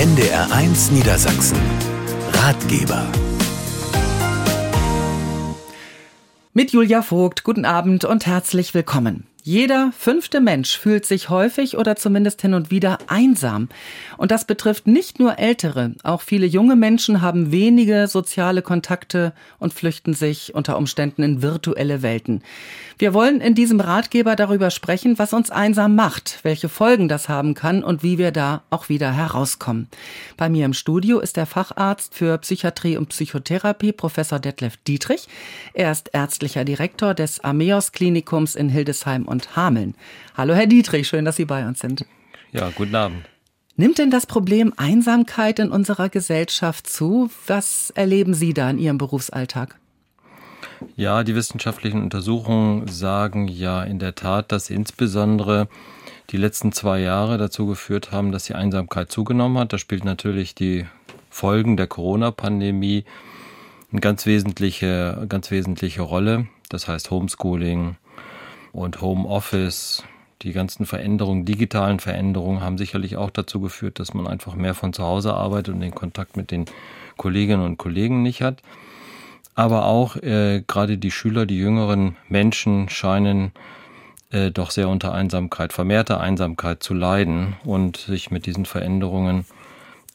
[0.00, 1.58] NDR1 Niedersachsen.
[2.32, 3.06] Ratgeber.
[6.54, 9.26] Mit Julia Vogt, guten Abend und herzlich willkommen.
[9.50, 13.68] Jeder fünfte Mensch fühlt sich häufig oder zumindest hin und wieder einsam.
[14.16, 15.96] Und das betrifft nicht nur Ältere.
[16.04, 22.00] Auch viele junge Menschen haben wenige soziale Kontakte und flüchten sich unter Umständen in virtuelle
[22.00, 22.44] Welten.
[22.96, 27.54] Wir wollen in diesem Ratgeber darüber sprechen, was uns einsam macht, welche Folgen das haben
[27.54, 29.88] kann und wie wir da auch wieder herauskommen.
[30.36, 35.28] Bei mir im Studio ist der Facharzt für Psychiatrie und Psychotherapie, Professor Detlef Dietrich.
[35.72, 39.94] Er ist ärztlicher Direktor des Ameos Klinikums in Hildesheim und Hameln.
[40.36, 42.04] Hallo, Herr Dietrich, schön, dass Sie bei uns sind.
[42.52, 43.24] Ja, guten Abend.
[43.76, 47.30] Nimmt denn das Problem Einsamkeit in unserer Gesellschaft zu?
[47.46, 49.78] Was erleben Sie da in Ihrem Berufsalltag?
[50.96, 55.68] Ja, die wissenschaftlichen Untersuchungen sagen ja in der Tat, dass insbesondere
[56.30, 59.72] die letzten zwei Jahre dazu geführt haben, dass die Einsamkeit zugenommen hat.
[59.72, 60.86] Da spielt natürlich die
[61.28, 63.04] Folgen der Corona-Pandemie
[63.90, 66.46] eine ganz wesentliche, ganz wesentliche Rolle.
[66.68, 67.96] Das heißt Homeschooling
[68.72, 70.04] und Homeoffice,
[70.42, 74.92] die ganzen Veränderungen, digitalen Veränderungen haben sicherlich auch dazu geführt, dass man einfach mehr von
[74.92, 76.64] zu Hause arbeitet und den Kontakt mit den
[77.16, 78.62] Kolleginnen und Kollegen nicht hat.
[79.54, 83.52] Aber auch äh, gerade die Schüler, die jüngeren Menschen scheinen
[84.30, 89.44] äh, doch sehr unter Einsamkeit, vermehrter Einsamkeit zu leiden und sich mit diesen Veränderungen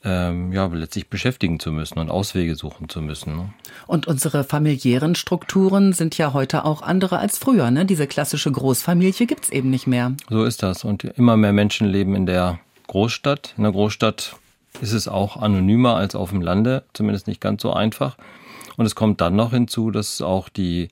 [0.06, 3.36] ähm, ja, letztlich beschäftigen zu müssen und Auswege suchen zu müssen.
[3.36, 3.54] Ne?
[3.88, 7.72] Und unsere familiären Strukturen sind ja heute auch andere als früher.
[7.72, 7.86] Ne?
[7.86, 10.14] Diese klassische Großfamilie gibt's eben nicht mehr.
[10.30, 10.84] So ist das.
[10.84, 13.56] Und immer mehr Menschen leben in der Großstadt.
[13.58, 14.36] In der Großstadt
[14.80, 18.16] ist es auch anonymer als auf dem Lande, zumindest nicht ganz so einfach.
[18.78, 20.90] Und es kommt dann noch hinzu, dass auch die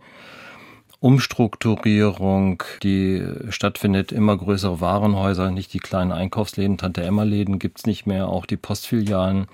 [1.03, 8.45] Umstrukturierung, die stattfindet, immer größere Warenhäuser, nicht die kleinen Einkaufsläden, Tante-Emma-Läden gibt's nicht mehr, auch
[8.45, 9.47] die Postfilialen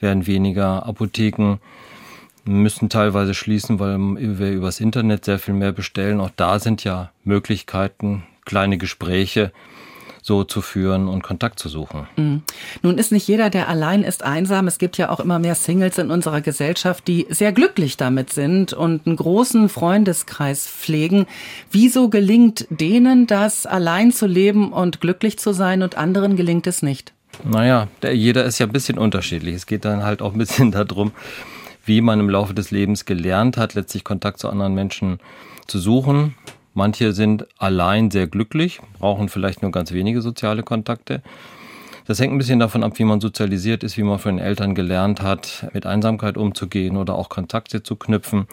[0.00, 1.58] werden weniger, Apotheken
[2.44, 3.96] müssen teilweise schließen, weil
[4.38, 6.20] wir übers Internet sehr viel mehr bestellen.
[6.20, 9.52] Auch da sind ja Möglichkeiten, kleine Gespräche,
[10.22, 12.06] so zu führen und Kontakt zu suchen.
[12.16, 12.42] Mhm.
[12.82, 14.66] Nun ist nicht jeder, der allein ist, einsam.
[14.66, 18.72] Es gibt ja auch immer mehr Singles in unserer Gesellschaft, die sehr glücklich damit sind
[18.72, 21.26] und einen großen Freundeskreis pflegen.
[21.70, 26.82] Wieso gelingt denen das, allein zu leben und glücklich zu sein und anderen gelingt es
[26.82, 27.12] nicht?
[27.44, 29.54] Naja, der, jeder ist ja ein bisschen unterschiedlich.
[29.54, 31.12] Es geht dann halt auch ein bisschen darum,
[31.84, 35.20] wie man im Laufe des Lebens gelernt hat, letztlich Kontakt zu anderen Menschen
[35.66, 36.34] zu suchen.
[36.78, 41.22] Manche sind allein sehr glücklich, brauchen vielleicht nur ganz wenige soziale Kontakte.
[42.06, 44.76] Das hängt ein bisschen davon ab, wie man sozialisiert ist, wie man von den Eltern
[44.76, 48.46] gelernt hat, mit Einsamkeit umzugehen oder auch Kontakte zu knüpfen.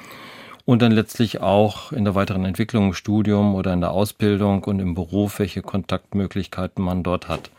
[0.65, 4.79] Und dann letztlich auch in der weiteren Entwicklung im Studium oder in der Ausbildung und
[4.79, 7.51] im Beruf, welche Kontaktmöglichkeiten man dort hat.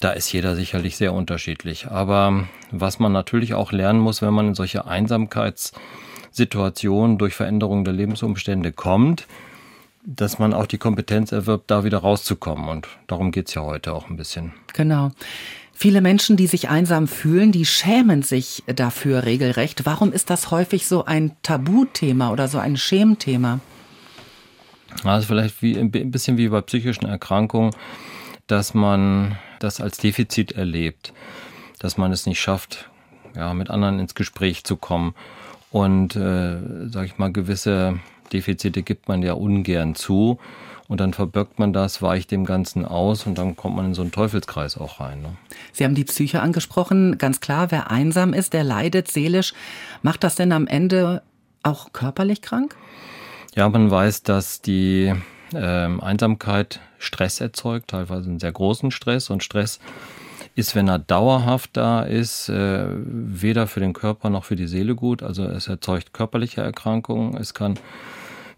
[0.00, 1.86] Da ist jeder sicherlich sehr unterschiedlich.
[1.86, 7.94] Aber was man natürlich auch lernen muss, wenn man in solche Einsamkeitssituationen durch Veränderungen der
[7.94, 9.28] Lebensumstände kommt,
[10.06, 12.68] dass man auch die Kompetenz erwirbt, da wieder rauszukommen.
[12.68, 14.52] Und darum geht's ja heute auch ein bisschen.
[14.72, 15.10] Genau.
[15.72, 19.84] Viele Menschen, die sich einsam fühlen, die schämen sich dafür regelrecht.
[19.84, 23.60] Warum ist das häufig so ein Tabuthema oder so ein Schämthema?
[25.04, 27.72] Also vielleicht wie, ein bisschen wie bei psychischen Erkrankungen,
[28.46, 31.12] dass man das als Defizit erlebt,
[31.78, 32.88] dass man es nicht schafft,
[33.34, 35.14] ja, mit anderen ins Gespräch zu kommen
[35.70, 37.98] und, äh, sag ich mal, gewisse
[38.32, 40.38] Defizite gibt man ja ungern zu.
[40.88, 44.02] Und dann verbirgt man das, weicht dem Ganzen aus und dann kommt man in so
[44.02, 45.20] einen Teufelskreis auch rein.
[45.20, 45.36] Ne?
[45.72, 47.18] Sie haben die Psyche angesprochen.
[47.18, 49.52] Ganz klar, wer einsam ist, der leidet seelisch.
[50.02, 51.22] Macht das denn am Ende
[51.64, 52.76] auch körperlich krank?
[53.56, 55.12] Ja, man weiß, dass die
[55.52, 59.28] äh, Einsamkeit Stress erzeugt, teilweise einen sehr großen Stress.
[59.28, 59.80] Und Stress
[60.56, 64.94] ist, wenn er dauerhaft da ist, äh, weder für den Körper noch für die Seele
[64.94, 65.22] gut.
[65.22, 67.36] Also es erzeugt körperliche Erkrankungen.
[67.36, 67.78] Es kann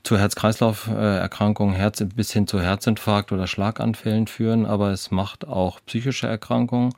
[0.04, 6.28] zu Herz-Kreislauf-Erkrankungen Herz bis hin zu Herzinfarkt oder Schlaganfällen führen, aber es macht auch psychische
[6.28, 6.94] Erkrankungen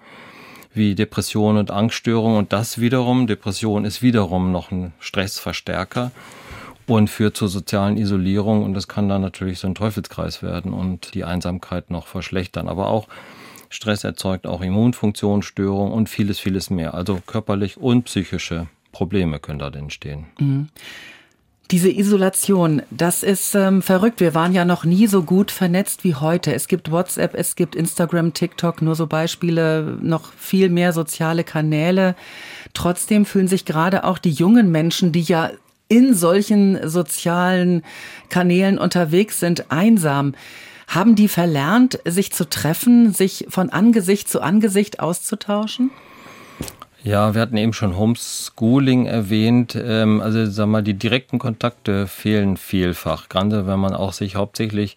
[0.73, 6.13] wie Depressionen und Angststörungen und das wiederum, Depression ist wiederum noch ein Stressverstärker
[6.87, 11.15] und führt zur sozialen Isolierung und das kann dann natürlich so ein Teufelskreis werden und
[11.15, 13.09] die Einsamkeit noch verschlechtern, aber auch
[13.71, 16.93] Stress erzeugt auch Immunfunktionsstörungen und vieles, vieles mehr.
[16.93, 20.27] Also körperlich und psychische Probleme können da entstehen.
[20.39, 20.69] Mhm.
[21.71, 24.19] Diese Isolation, das ist ähm, verrückt.
[24.19, 26.53] Wir waren ja noch nie so gut vernetzt wie heute.
[26.53, 32.17] Es gibt WhatsApp, es gibt Instagram, TikTok, nur so Beispiele, noch viel mehr soziale Kanäle.
[32.75, 35.53] Trotzdem fühlen sich gerade auch die jungen Menschen, die ja
[35.87, 37.83] in solchen sozialen
[38.31, 40.35] Kanälen unterwegs sind, einsam.
[40.91, 45.93] Haben die verlernt, sich zu treffen, sich von Angesicht zu Angesicht auszutauschen?
[47.05, 49.79] Ja, wir hatten eben schon Homeschooling erwähnt.
[49.81, 53.29] Ähm, also sag mal, die direkten Kontakte fehlen vielfach.
[53.29, 54.97] Gerade wenn man auch sich hauptsächlich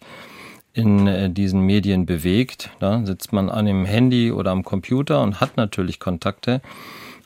[0.72, 2.70] in äh, diesen Medien bewegt.
[2.80, 6.60] Da sitzt man an dem Handy oder am Computer und hat natürlich Kontakte.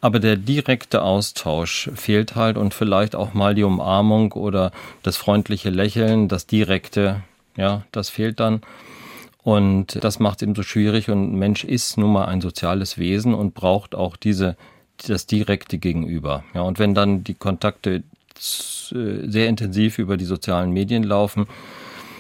[0.03, 4.73] Aber der direkte Austausch fehlt halt und vielleicht auch mal die Umarmung oder
[5.03, 7.23] das freundliche Lächeln, das direkte,
[7.59, 8.63] ja, das fehlt dann.
[9.43, 11.11] Und das macht es eben so schwierig.
[11.11, 14.57] Und ein Mensch ist nun mal ein soziales Wesen und braucht auch diese,
[15.07, 16.45] das direkte Gegenüber.
[16.55, 18.03] Ja, und wenn dann die Kontakte äh,
[18.37, 21.47] sehr intensiv über die sozialen Medien laufen,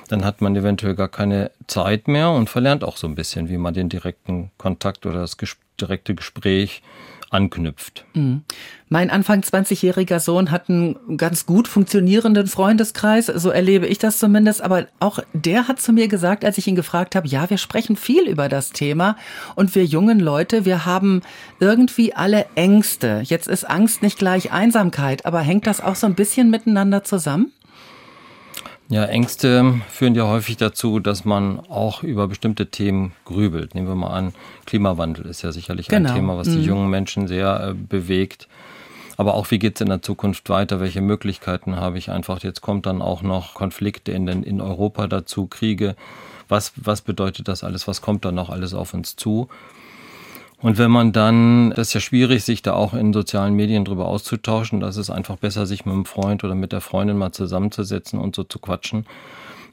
[0.08, 3.58] dann hat man eventuell gar keine Zeit mehr und verlernt auch so ein bisschen, wie
[3.58, 5.36] man den direkten Kontakt oder das
[5.80, 6.82] direkte Gespräch
[7.30, 8.04] anknüpft.
[8.14, 8.42] Mhm.
[8.88, 14.62] Mein Anfang 20-jähriger Sohn hat einen ganz gut funktionierenden Freundeskreis, so erlebe ich das zumindest,
[14.62, 17.96] aber auch der hat zu mir gesagt, als ich ihn gefragt habe, ja, wir sprechen
[17.96, 19.16] viel über das Thema
[19.56, 21.20] und wir jungen Leute, wir haben
[21.60, 23.20] irgendwie alle Ängste.
[23.24, 27.52] Jetzt ist Angst nicht gleich Einsamkeit, aber hängt das auch so ein bisschen miteinander zusammen?
[28.90, 33.74] Ja, Ängste führen ja häufig dazu, dass man auch über bestimmte Themen grübelt.
[33.74, 34.32] Nehmen wir mal an,
[34.64, 36.08] Klimawandel ist ja sicherlich genau.
[36.08, 36.64] ein Thema, was die mhm.
[36.64, 38.48] jungen Menschen sehr äh, bewegt.
[39.18, 40.80] Aber auch, wie geht es in der Zukunft weiter?
[40.80, 42.42] Welche Möglichkeiten habe ich einfach?
[42.42, 45.94] Jetzt kommt dann auch noch Konflikte in, den, in Europa dazu, Kriege.
[46.48, 47.88] Was, was bedeutet das alles?
[47.88, 49.48] Was kommt da noch alles auf uns zu?
[50.60, 54.06] Und wenn man dann, das ist ja schwierig, sich da auch in sozialen Medien drüber
[54.06, 58.18] auszutauschen, das ist einfach besser, sich mit einem Freund oder mit der Freundin mal zusammenzusetzen
[58.18, 59.06] und so zu quatschen.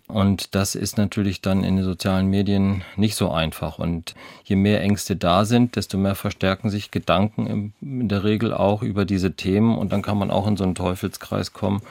[0.08, 3.80] Und das ist natürlich dann in den sozialen Medien nicht so einfach.
[3.80, 8.84] Und je mehr Ängste da sind, desto mehr verstärken sich Gedanken in der Regel auch
[8.84, 9.76] über diese Themen.
[9.76, 11.81] Und dann kann man auch in so einen Teufelskreis kommen.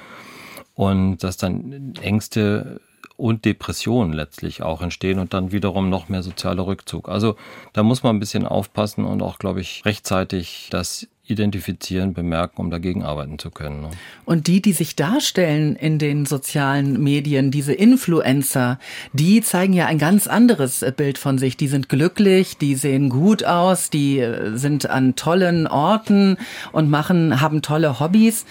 [0.77, 2.81] Und dass dann Ängste
[3.25, 7.09] und Depressionen letztlich auch entstehen und dann wiederum noch mehr sozialer Rückzug.
[7.09, 7.37] Also
[7.73, 12.71] da muss man ein bisschen aufpassen und auch, glaube ich, rechtzeitig das identifizieren, bemerken, um
[12.71, 13.81] dagegen arbeiten zu können.
[13.81, 13.91] Ne?
[14.27, 18.79] Und die, die sich darstellen in den sozialen Medien, diese Influencer,
[19.15, 21.57] die zeigen ja ein ganz anderes Bild von sich.
[21.57, 26.37] Die sind glücklich, die sehen gut aus, die äh, sind an tollen Orten
[26.73, 28.45] und machen, haben tolle Hobbys.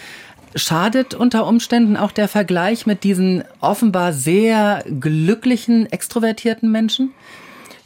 [0.55, 7.11] Schadet unter Umständen auch der Vergleich mit diesen offenbar sehr glücklichen, extrovertierten Menschen?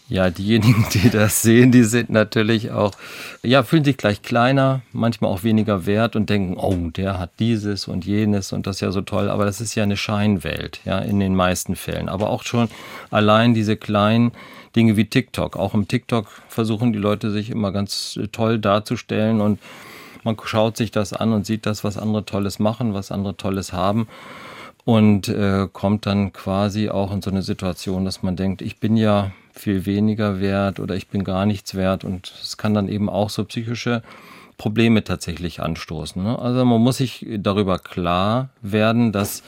[0.10, 2.92] Ja, diejenigen, die das sehen, die sind natürlich auch,
[3.44, 7.88] ja, fühlen sich gleich kleiner, manchmal auch weniger wert und denken, oh, der hat dieses
[7.88, 9.30] und jenes und das ist ja so toll.
[9.30, 12.08] Aber das ist ja eine Scheinwelt, ja, in den meisten Fällen.
[12.10, 12.70] Aber auch schon
[13.12, 14.32] allein diese kleinen
[14.76, 15.58] Dinge wie TikTok.
[15.58, 19.60] Auch im TikTok versuchen die Leute sich immer ganz toll darzustellen und
[20.28, 23.72] man schaut sich das an und sieht das, was andere Tolles machen, was andere Tolles
[23.72, 24.08] haben
[24.84, 28.98] und äh, kommt dann quasi auch in so eine Situation, dass man denkt, ich bin
[28.98, 33.10] ja viel weniger wert oder ich bin gar nichts wert und es kann dann eben
[33.10, 34.04] auch so psychische
[34.58, 36.22] Probleme tatsächlich anstoßen.
[36.22, 36.38] Ne?
[36.38, 39.44] Also man muss sich darüber klar werden, dass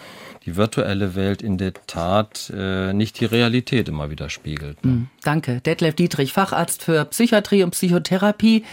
[0.46, 4.84] die virtuelle Welt in der Tat äh, nicht die Realität immer widerspiegelt.
[4.86, 4.92] Ne?
[4.92, 5.62] Mm, danke.
[5.62, 8.64] Detlef Dietrich, Facharzt für Psychiatrie und Psychotherapie.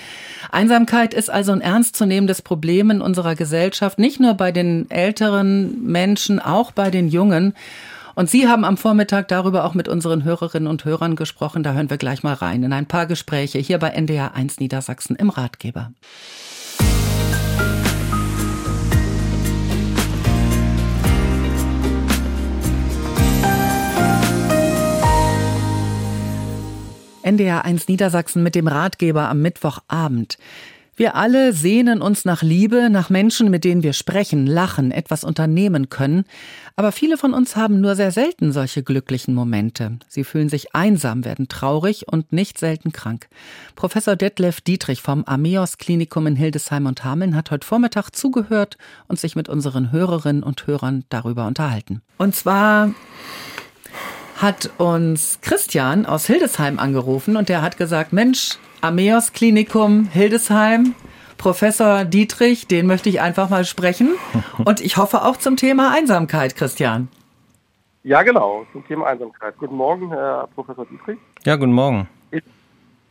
[0.51, 6.39] Einsamkeit ist also ein ernstzunehmendes Problem in unserer Gesellschaft, nicht nur bei den älteren Menschen,
[6.41, 7.55] auch bei den Jungen.
[8.15, 11.63] Und Sie haben am Vormittag darüber auch mit unseren Hörerinnen und Hörern gesprochen.
[11.63, 15.17] Da hören wir gleich mal rein in ein paar Gespräche hier bei NDR 1 Niedersachsen
[15.17, 15.93] im Ratgeber.
[16.79, 17.86] NDR
[27.27, 30.39] 1 Niedersachsen mit dem Ratgeber am Mittwochabend.
[30.95, 35.91] Wir alle sehnen uns nach Liebe, nach Menschen, mit denen wir sprechen, lachen, etwas unternehmen
[35.91, 36.25] können.
[36.77, 39.99] Aber viele von uns haben nur sehr selten solche glücklichen Momente.
[40.07, 43.27] Sie fühlen sich einsam, werden traurig und nicht selten krank.
[43.75, 48.79] Professor Detlef Dietrich vom Ameos Klinikum in Hildesheim und Hameln hat heute Vormittag zugehört
[49.09, 52.03] und sich mit unseren Hörerinnen und Hörern darüber unterhalten.
[52.19, 52.95] Und zwar
[54.41, 60.95] hat uns Christian aus Hildesheim angerufen und der hat gesagt, Mensch, Ameos Klinikum Hildesheim,
[61.39, 64.15] Professor Dietrich, den möchte ich einfach mal sprechen.
[64.65, 67.09] Und ich hoffe auch zum Thema Einsamkeit, Christian.
[68.05, 69.59] Ja, genau, zum Thema Einsamkeit.
[69.59, 71.19] Guten Morgen, Herr Professor Dietrich.
[71.45, 72.09] Ja, guten Morgen.
[72.31, 72.43] Ich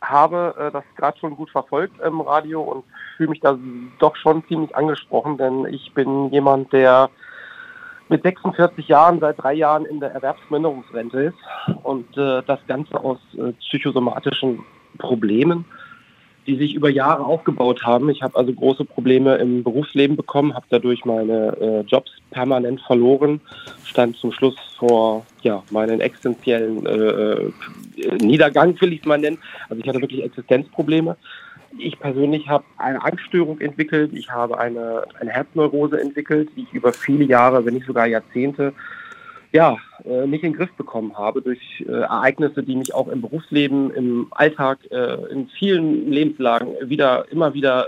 [0.00, 2.84] habe äh, das gerade schon gut verfolgt im Radio und
[3.16, 3.58] fühle mich da
[3.98, 7.10] doch schon ziemlich angesprochen, denn ich bin jemand, der
[8.08, 13.18] mit 46 Jahren seit drei Jahren in der Erwerbsminderungsrente ist und äh, das Ganze aus
[13.36, 14.60] äh, psychosomatischen
[14.98, 15.64] Problemen,
[16.46, 18.08] die sich über Jahre aufgebaut haben.
[18.08, 23.40] Ich habe also große Probleme im Berufsleben bekommen, habe dadurch meine äh, Jobs permanent verloren,
[23.84, 27.52] stand zum Schluss vor ja, meinen existenziellen äh, äh,
[28.20, 29.38] Niedergang, will ich es mal nennen.
[29.68, 31.16] Also ich hatte wirklich Existenzprobleme
[31.78, 36.92] ich persönlich habe eine Angststörung entwickelt, ich habe eine, eine Herzneurose entwickelt, die ich über
[36.92, 38.72] viele Jahre, wenn nicht sogar Jahrzehnte,
[39.52, 43.22] ja, äh, nicht in den Griff bekommen habe durch äh, Ereignisse, die mich auch im
[43.22, 47.86] Berufsleben, im Alltag, äh, in vielen Lebenslagen wieder, immer wieder,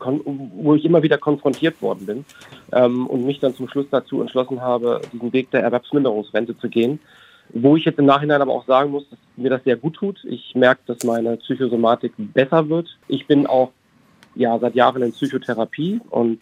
[0.00, 2.24] wo ich immer wieder konfrontiert worden bin
[2.72, 6.98] ähm, und mich dann zum Schluss dazu entschlossen habe, diesen Weg der Erwerbsminderungsrente zu gehen.
[7.52, 10.24] Wo ich jetzt im Nachhinein aber auch sagen muss, dass mir das sehr gut tut.
[10.24, 12.96] Ich merke, dass meine Psychosomatik besser wird.
[13.08, 13.72] Ich bin auch
[14.34, 16.40] ja seit Jahren in Psychotherapie und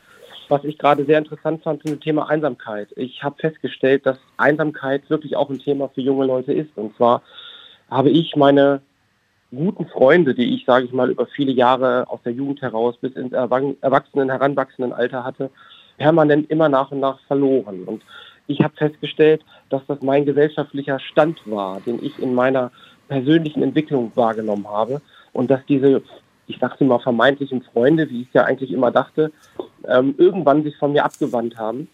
[0.48, 2.88] was ich gerade sehr interessant fand zum Thema Einsamkeit.
[2.96, 6.76] Ich habe festgestellt, dass Einsamkeit wirklich auch ein Thema für junge Leute ist.
[6.76, 7.22] Und zwar
[7.90, 8.80] habe ich meine
[9.50, 13.12] guten Freunde, die ich, sage ich mal, über viele Jahre aus der Jugend heraus bis
[13.14, 15.50] ins Erwachsenen, heranwachsenden Alter hatte,
[15.96, 17.84] permanent immer nach und nach verloren.
[17.84, 18.02] Und
[18.48, 22.72] ich habe festgestellt, dass das mein gesellschaftlicher Stand war, den ich in meiner
[23.06, 25.00] persönlichen Entwicklung wahrgenommen habe.
[25.32, 26.02] Und dass diese,
[26.46, 29.30] ich sagte mal, vermeintlichen Freunde, wie ich ja eigentlich immer dachte,
[29.86, 31.88] ähm, irgendwann sich von mir abgewandt haben,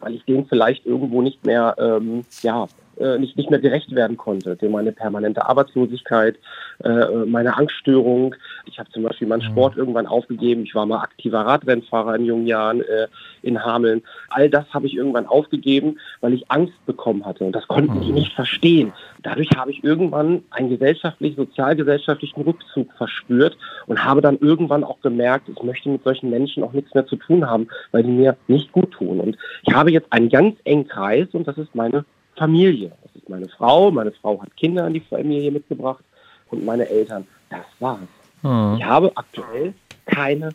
[0.00, 2.66] weil ich denen vielleicht irgendwo nicht mehr ähm, ja,
[3.00, 4.56] äh, nicht, nicht mehr gerecht werden konnte.
[4.56, 6.36] Dem meine permanente Arbeitslosigkeit,
[6.84, 8.34] äh, meine Angststörung.
[8.66, 9.52] Ich habe zum Beispiel meinen mhm.
[9.52, 10.62] Sport irgendwann aufgegeben.
[10.64, 13.08] Ich war mal aktiver Radrennfahrer in jungen Jahren äh,
[13.42, 14.02] in Hameln.
[14.28, 17.44] All das habe ich irgendwann aufgegeben, weil ich Angst bekommen hatte.
[17.44, 18.02] Und das konnten mhm.
[18.02, 18.92] die nicht verstehen.
[19.22, 25.48] Dadurch habe ich irgendwann einen gesellschaftlich, sozialgesellschaftlichen Rückzug verspürt und habe dann irgendwann auch gemerkt,
[25.48, 28.72] ich möchte mit solchen Menschen auch nichts mehr zu tun haben, weil die mir nicht
[28.72, 29.20] gut tun.
[29.20, 32.04] Und ich habe jetzt einen ganz engen Kreis und das ist meine
[32.40, 32.90] Familie.
[33.02, 36.02] Das ist meine Frau, meine Frau hat Kinder in die Familie mitgebracht
[36.50, 37.26] und meine Eltern.
[37.50, 37.98] Das war's.
[38.40, 38.76] Mhm.
[38.78, 39.74] Ich habe aktuell
[40.06, 40.48] keine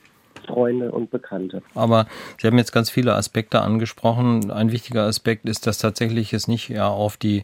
[0.47, 1.61] Freunde und Bekannte.
[1.75, 2.07] Aber
[2.39, 4.49] Sie haben jetzt ganz viele Aspekte angesprochen.
[4.49, 7.43] Ein wichtiger Aspekt ist, dass tatsächlich es nicht ja auf die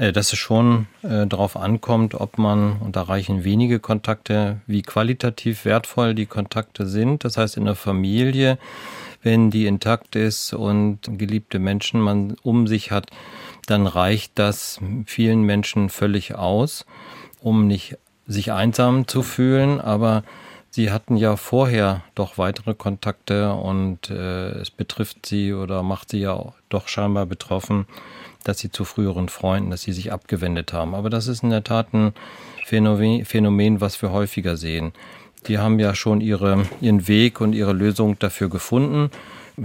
[0.00, 4.80] äh, dass es schon äh, darauf ankommt, ob man, und da reichen wenige Kontakte, wie
[4.80, 7.24] qualitativ wertvoll die Kontakte sind.
[7.24, 8.58] Das heißt, in der Familie,
[9.22, 13.10] wenn die intakt ist und geliebte Menschen man um sich hat,
[13.66, 16.86] dann reicht das vielen Menschen völlig aus,
[17.40, 20.22] um nicht sich einsam zu fühlen, aber
[20.72, 26.20] Sie hatten ja vorher doch weitere Kontakte und äh, es betrifft Sie oder macht Sie
[26.20, 27.86] ja doch scheinbar betroffen,
[28.44, 30.94] dass Sie zu früheren Freunden, dass Sie sich abgewendet haben.
[30.94, 32.12] Aber das ist in der Tat ein
[32.66, 34.92] Phänomen, Phänomen was wir häufiger sehen.
[35.48, 39.10] Die haben ja schon ihre, ihren Weg und ihre Lösung dafür gefunden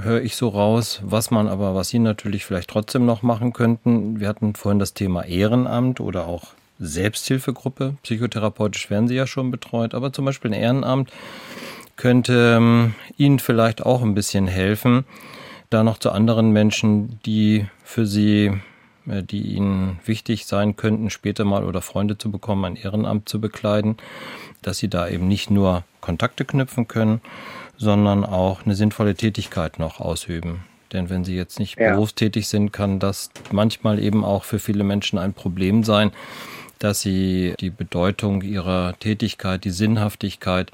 [0.02, 1.00] höre ich so raus.
[1.04, 4.94] Was man aber, was Sie natürlich vielleicht trotzdem noch machen könnten, wir hatten vorhin das
[4.94, 7.96] Thema Ehrenamt oder auch Selbsthilfegruppe.
[8.04, 11.12] Psychotherapeutisch werden Sie ja schon betreut, aber zum Beispiel ein Ehrenamt
[11.96, 15.06] könnte ähm, Ihnen vielleicht auch ein bisschen helfen,
[15.70, 18.52] da noch zu anderen Menschen, die für Sie,
[19.08, 23.40] äh, die Ihnen wichtig sein könnten, später mal oder Freunde zu bekommen, ein Ehrenamt zu
[23.40, 23.98] bekleiden,
[24.62, 27.22] dass Sie da eben nicht nur Kontakte knüpfen können,
[27.77, 30.63] sondern auch eine sinnvolle Tätigkeit noch ausüben.
[30.94, 31.91] Denn wenn sie jetzt nicht ja.
[31.91, 36.12] berufstätig sind, kann das manchmal eben auch für viele Menschen ein Problem sein,
[36.79, 40.72] dass sie die Bedeutung ihrer Tätigkeit, die Sinnhaftigkeit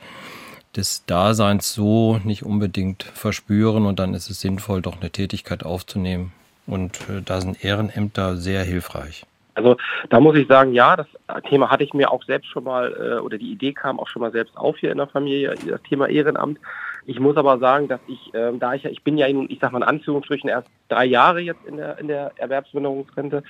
[0.76, 6.32] des Daseins so nicht unbedingt verspüren und dann ist es sinnvoll, doch eine Tätigkeit aufzunehmen.
[6.68, 9.26] Und äh, da sind Ehrenämter sehr hilfreich.
[9.54, 9.76] Also
[10.10, 11.08] da muss ich sagen, ja, das
[11.50, 14.22] Thema hatte ich mir auch selbst schon mal, äh, oder die Idee kam auch schon
[14.22, 16.60] mal selbst auf hier in der Familie, das Thema Ehrenamt.
[17.06, 19.60] Ich muss aber sagen, dass ich, äh, da ich ja, ich bin ja nun, ich
[19.60, 23.44] sag mal in Anführungsstrichen erst drei Jahre jetzt in der, in der Erwerbsminderungsrente,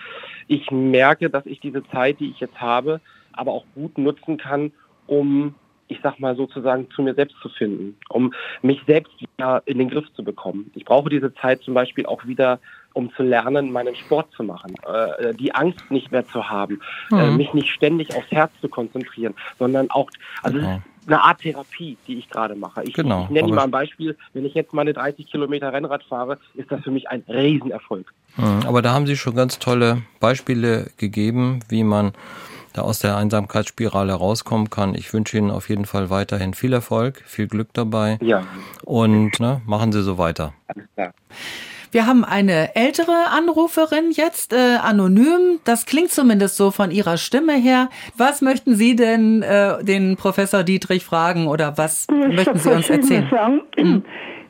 [0.48, 3.01] ich merke, dass ich diese Zeit, die ich jetzt habe,
[3.34, 4.72] aber auch gut nutzen kann,
[5.08, 5.55] um
[5.91, 9.89] ich sag mal sozusagen zu mir selbst zu finden, um mich selbst wieder in den
[9.89, 10.72] Griff zu bekommen.
[10.74, 12.60] Ich brauche diese Zeit zum Beispiel auch wieder,
[12.93, 16.79] um zu lernen, meinen Sport zu machen, äh, die Angst nicht mehr zu haben,
[17.12, 17.20] äh, mhm.
[17.20, 20.10] äh, mich nicht ständig aufs Herz zu konzentrieren, sondern auch,
[20.43, 22.84] also genau eine Art Therapie, die ich gerade mache.
[22.84, 24.17] Ich, genau, ich nenne Ihnen mal ein Beispiel.
[24.34, 28.13] Wenn ich jetzt meine 30 Kilometer Rennrad fahre, ist das für mich ein Riesenerfolg.
[28.36, 32.13] Hm, aber da haben Sie schon ganz tolle Beispiele gegeben, wie man
[32.74, 34.96] da aus der Einsamkeitsspirale rauskommen kann.
[34.96, 38.17] Ich wünsche Ihnen auf jeden Fall weiterhin viel Erfolg, viel Glück dabei.
[38.22, 38.46] Ja.
[38.84, 40.53] Und ne, machen Sie so weiter.
[40.67, 41.13] Alles klar.
[41.92, 45.60] Wir haben eine ältere Anruferin jetzt, äh, anonym.
[45.66, 47.90] Das klingt zumindest so von ihrer Stimme her.
[48.16, 52.90] Was möchten Sie denn äh, den Professor Dietrich fragen oder was ich möchten Sie uns
[52.90, 53.28] erzählen?
[53.30, 53.62] Sagen.
[53.76, 54.04] Hm.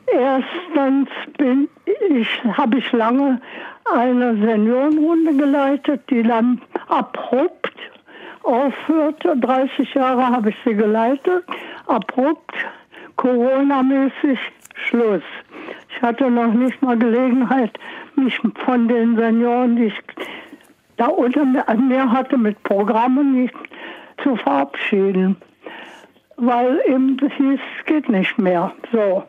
[0.06, 1.68] Erstens bin
[2.10, 3.40] ich, habe ich lange
[3.92, 7.72] eine Seniorenrunde geleitet, die dann abrupt
[8.44, 9.36] aufhörte.
[9.36, 11.44] 30 Jahre habe ich sie geleitet,
[11.86, 12.54] abrupt,
[13.16, 14.38] Corona-mäßig
[14.74, 15.22] Schluss.
[15.94, 17.78] Ich hatte noch nicht mal Gelegenheit,
[18.16, 20.00] mich von den Senioren, die ich
[20.96, 23.54] da unter mir hatte, mit Programmen nicht
[24.22, 25.36] zu verabschieden.
[26.36, 28.72] weil eben hieß, es geht nicht mehr.
[28.90, 29.22] So.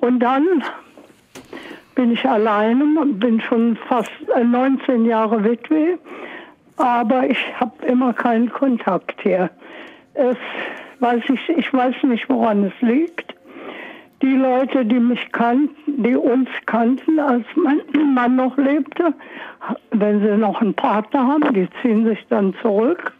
[0.00, 0.62] Und dann
[1.94, 4.10] bin ich alleine, bin schon fast
[4.42, 5.98] 19 Jahre Witwe,
[6.76, 9.50] aber ich habe immer keinen Kontakt hier.
[10.14, 10.36] Es
[11.00, 13.34] weiß ich, ich weiß nicht, woran es liegt.
[14.42, 17.80] Leute, die mich kannten, die uns kannten, als mein
[18.14, 19.14] Mann noch lebte,
[19.92, 23.12] wenn sie noch einen Partner haben, die ziehen sich dann zurück.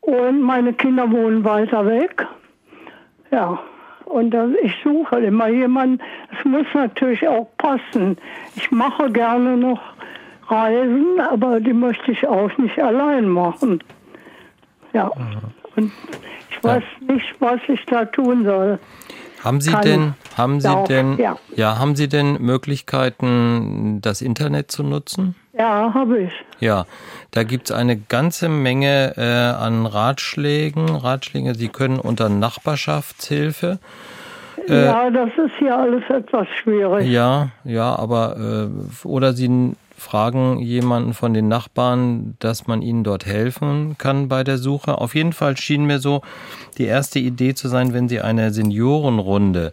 [0.00, 2.26] Und meine Kinder wohnen weiter weg.
[3.30, 3.60] Ja,
[4.06, 6.02] und ich suche immer jemanden.
[6.36, 8.18] Es muss natürlich auch passen.
[8.56, 9.80] Ich mache gerne noch
[10.48, 13.84] Reisen, aber die möchte ich auch nicht allein machen.
[14.92, 15.10] Ja,
[15.76, 15.92] und
[16.50, 18.78] ich weiß nicht, was ich da tun soll.
[19.42, 21.36] Haben Sie denn, haben Sie auch, denn, ja.
[21.56, 25.34] ja, haben Sie denn Möglichkeiten, das Internet zu nutzen?
[25.52, 26.32] Ja, habe ich.
[26.60, 26.86] Ja,
[27.30, 29.22] da gibt's eine ganze Menge äh,
[29.62, 30.88] an Ratschlägen.
[30.88, 33.78] Ratschläge, Sie können unter Nachbarschaftshilfe.
[34.68, 37.08] Äh, ja, das ist hier alles etwas schwierig.
[37.08, 43.26] Ja, ja, aber äh, oder Sie fragen jemanden von den Nachbarn, dass man ihnen dort
[43.26, 44.98] helfen kann bei der Suche.
[44.98, 46.22] Auf jeden Fall schien mir so
[46.78, 49.72] die erste Idee zu sein, wenn Sie eine Seniorenrunde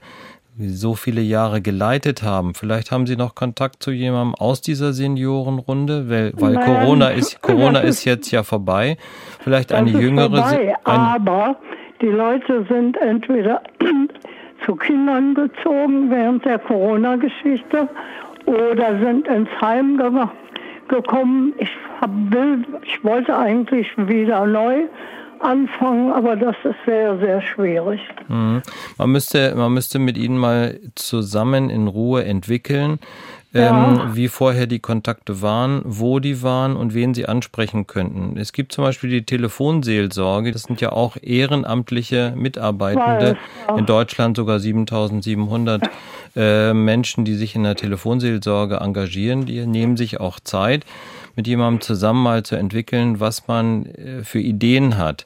[0.59, 2.55] so viele Jahre geleitet haben.
[2.55, 7.41] Vielleicht haben Sie noch Kontakt zu jemandem aus dieser Seniorenrunde, weil, weil Nein, Corona ist
[7.41, 8.97] Corona das ist jetzt ja vorbei.
[9.39, 11.55] Vielleicht eine ist jüngere, vorbei, eine, aber
[12.01, 13.61] die Leute sind entweder
[14.65, 17.87] zu Kindern gezogen während der Corona-Geschichte
[18.47, 20.09] oder sind ins Heim ge
[20.87, 21.53] gekommen.
[21.57, 24.83] Ich, hab, will, ich wollte eigentlich wieder neu
[25.39, 27.99] anfangen, aber das ist sehr, sehr schwierig.
[28.27, 28.61] Mhm.
[28.97, 32.99] Man müsste, man müsste mit ihnen mal zusammen in Ruhe entwickeln,
[33.53, 33.91] Ja.
[33.91, 38.37] ähm, wie vorher die Kontakte waren, wo die waren und wen sie ansprechen könnten.
[38.37, 40.51] Es gibt zum Beispiel die Telefonseelsorge.
[40.51, 43.37] Das sind ja auch ehrenamtliche Mitarbeitende Weiß,
[43.69, 43.77] ja.
[43.77, 45.81] in Deutschland, sogar 7700
[46.35, 49.45] äh, Menschen, die sich in der Telefonseelsorge engagieren.
[49.45, 50.85] Die nehmen sich auch Zeit,
[51.35, 55.25] mit jemandem zusammen mal zu entwickeln, was man äh, für Ideen hat.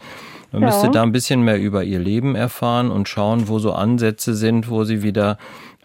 [0.52, 0.68] Man Ja.
[0.68, 4.70] müsste da ein bisschen mehr über ihr Leben erfahren und schauen, wo so Ansätze sind,
[4.70, 5.38] wo sie wieder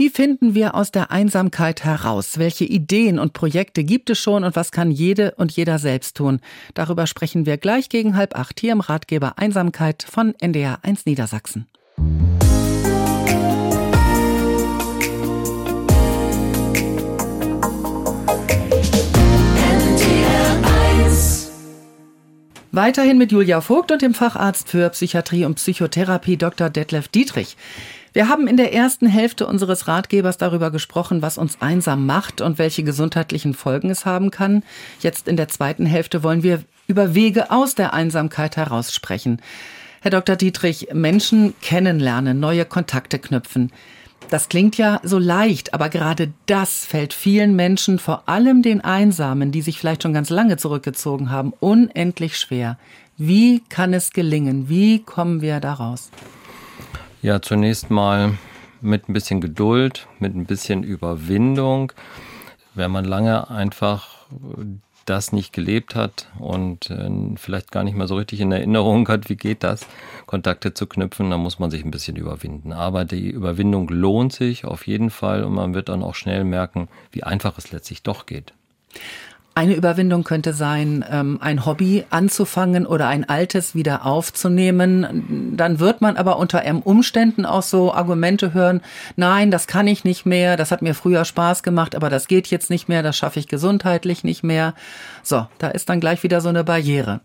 [0.00, 2.38] Wie finden wir aus der Einsamkeit heraus?
[2.38, 6.40] Welche Ideen und Projekte gibt es schon und was kann jede und jeder selbst tun?
[6.72, 11.66] Darüber sprechen wir gleich gegen halb acht hier im Ratgeber Einsamkeit von NDR 1 Niedersachsen.
[22.72, 26.70] Weiterhin mit Julia Vogt und dem Facharzt für Psychiatrie und Psychotherapie Dr.
[26.70, 27.56] Detlef Dietrich.
[28.12, 32.58] Wir haben in der ersten Hälfte unseres Ratgebers darüber gesprochen, was uns einsam macht und
[32.58, 34.62] welche gesundheitlichen Folgen es haben kann.
[35.00, 39.42] Jetzt in der zweiten Hälfte wollen wir über Wege aus der Einsamkeit heraus sprechen.
[40.00, 40.36] Herr Dr.
[40.36, 43.72] Dietrich, Menschen kennenlernen, neue Kontakte knüpfen.
[44.30, 49.50] Das klingt ja so leicht, aber gerade das fällt vielen Menschen, vor allem den Einsamen,
[49.50, 52.78] die sich vielleicht schon ganz lange zurückgezogen haben, unendlich schwer.
[53.16, 54.68] Wie kann es gelingen?
[54.68, 56.10] Wie kommen wir da raus?
[57.22, 58.38] Ja, zunächst mal
[58.80, 61.92] mit ein bisschen Geduld, mit ein bisschen Überwindung.
[62.74, 64.26] Wenn man lange einfach
[65.10, 69.28] das nicht gelebt hat und äh, vielleicht gar nicht mal so richtig in Erinnerung hat,
[69.28, 69.86] wie geht das,
[70.26, 72.72] Kontakte zu knüpfen, dann muss man sich ein bisschen überwinden.
[72.72, 76.88] Aber die Überwindung lohnt sich auf jeden Fall und man wird dann auch schnell merken,
[77.10, 78.54] wie einfach es letztlich doch geht.
[79.60, 85.52] Eine Überwindung könnte sein, ähm, ein Hobby anzufangen oder ein altes wieder aufzunehmen.
[85.54, 88.80] Dann wird man aber unter Umständen auch so Argumente hören,
[89.16, 92.46] nein, das kann ich nicht mehr, das hat mir früher Spaß gemacht, aber das geht
[92.46, 94.72] jetzt nicht mehr, das schaffe ich gesundheitlich nicht mehr.
[95.22, 97.20] So, da ist dann gleich wieder so eine Barriere.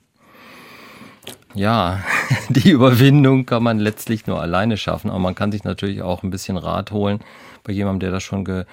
[1.54, 2.02] Ja,
[2.50, 6.32] die Überwindung kann man letztlich nur alleine schaffen, aber man kann sich natürlich auch ein
[6.32, 7.22] bisschen Rat holen
[7.64, 8.66] bei jemandem, der das schon ge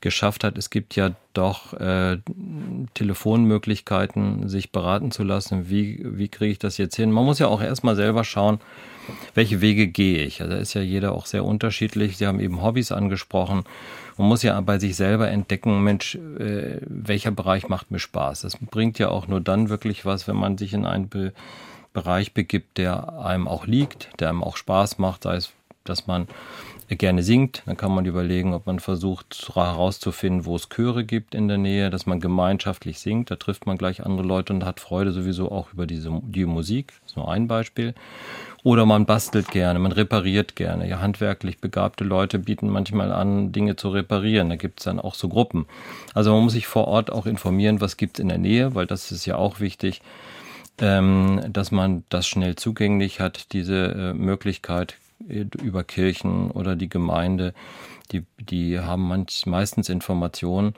[0.00, 0.58] geschafft hat.
[0.58, 2.18] Es gibt ja doch äh,
[2.94, 5.68] Telefonmöglichkeiten, sich beraten zu lassen.
[5.68, 7.10] Wie, wie kriege ich das jetzt hin?
[7.10, 8.60] Man muss ja auch erstmal selber schauen,
[9.34, 10.40] welche Wege gehe ich?
[10.40, 12.16] Also da ist ja jeder auch sehr unterschiedlich.
[12.16, 13.64] Sie haben eben Hobbys angesprochen.
[14.16, 18.42] Man muss ja bei sich selber entdecken, Mensch, äh, welcher Bereich macht mir Spaß?
[18.42, 21.32] Das bringt ja auch nur dann wirklich was, wenn man sich in einen Be
[21.92, 25.50] Bereich begibt, der einem auch liegt, der einem auch Spaß macht, sei es,
[25.82, 26.28] dass man
[26.96, 31.48] gerne singt, dann kann man überlegen, ob man versucht herauszufinden, wo es Chöre gibt in
[31.48, 33.30] der Nähe, dass man gemeinschaftlich singt.
[33.30, 36.92] Da trifft man gleich andere Leute und hat Freude sowieso auch über diese die Musik.
[37.02, 37.94] Das ist nur ein Beispiel.
[38.62, 40.88] Oder man bastelt gerne, man repariert gerne.
[40.88, 44.50] Ja, handwerklich begabte Leute bieten manchmal an, Dinge zu reparieren.
[44.50, 45.66] Da gibt es dann auch so Gruppen.
[46.12, 48.86] Also man muss sich vor Ort auch informieren, was gibt es in der Nähe, weil
[48.86, 50.02] das ist ja auch wichtig,
[50.80, 54.96] ähm, dass man das schnell zugänglich hat, diese äh, Möglichkeit
[55.28, 57.54] über Kirchen oder die Gemeinde.
[58.12, 60.74] Die, die haben manch, meistens Informationen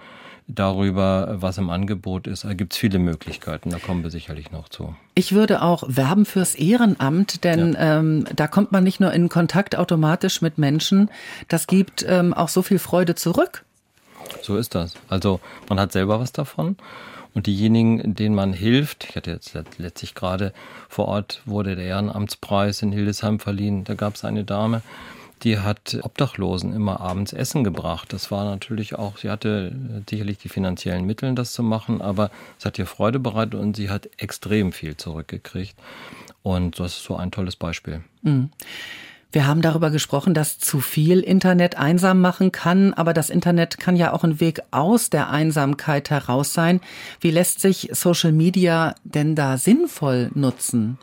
[0.49, 2.45] darüber, was im Angebot ist.
[2.45, 4.95] Da gibt es viele Möglichkeiten, da kommen wir sicherlich noch zu.
[5.15, 7.99] Ich würde auch werben fürs Ehrenamt, denn ja.
[7.99, 11.11] ähm, da kommt man nicht nur in Kontakt automatisch mit Menschen,
[11.49, 13.65] das gibt ähm, auch so viel Freude zurück.
[14.43, 14.95] So ist das.
[15.09, 16.77] Also man hat selber was davon.
[17.35, 20.53] Und diejenigen, denen man hilft, ich hatte jetzt letztlich gerade
[20.89, 24.83] vor Ort, wurde der Ehrenamtspreis in Hildesheim verliehen, da gab es eine Dame,
[25.43, 28.13] die hat Obdachlosen immer abends Essen gebracht.
[28.13, 29.73] Das war natürlich auch, sie hatte
[30.09, 33.91] sicherlich die finanziellen Mittel, das zu machen, aber es hat ihr Freude bereitet und sie
[33.91, 35.75] hat extrem viel zurückgekriegt.
[36.43, 38.03] Und das ist so ein tolles Beispiel.
[38.23, 38.51] Mhm.
[39.33, 43.97] Wir haben darüber gesprochen, dass zu viel Internet einsam machen kann, aber das Internet kann
[43.97, 46.83] ja auch ein Weg aus der Einsamkeit heraus sein.
[47.19, 50.99] Wie lässt sich Social Media denn da sinnvoll nutzen?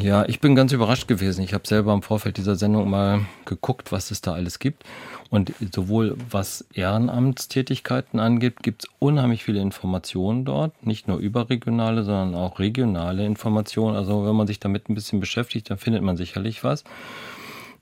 [0.00, 1.42] Ja, ich bin ganz überrascht gewesen.
[1.42, 4.84] Ich habe selber im Vorfeld dieser Sendung mal geguckt, was es da alles gibt.
[5.30, 10.86] Und sowohl was Ehrenamtstätigkeiten angeht, gibt es unheimlich viele Informationen dort.
[10.86, 13.96] Nicht nur überregionale, sondern auch regionale Informationen.
[13.96, 16.84] Also wenn man sich damit ein bisschen beschäftigt, dann findet man sicherlich was.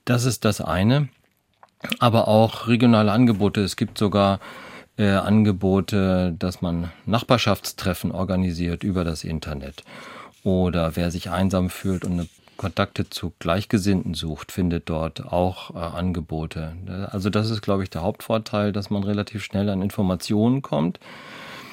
[0.09, 1.09] Das ist das eine.
[1.99, 3.61] Aber auch regionale Angebote.
[3.61, 4.41] Es gibt sogar
[4.97, 9.85] äh, Angebote, dass man Nachbarschaftstreffen organisiert über das Internet.
[10.45, 15.79] Oder wer sich einsam fühlt und eine Kontakte zu Gleichgesinnten sucht, findet dort auch äh,
[15.79, 16.73] Angebote.
[17.13, 21.01] Also das ist, glaube ich, der Hauptvorteil, dass man relativ schnell an Informationen kommt,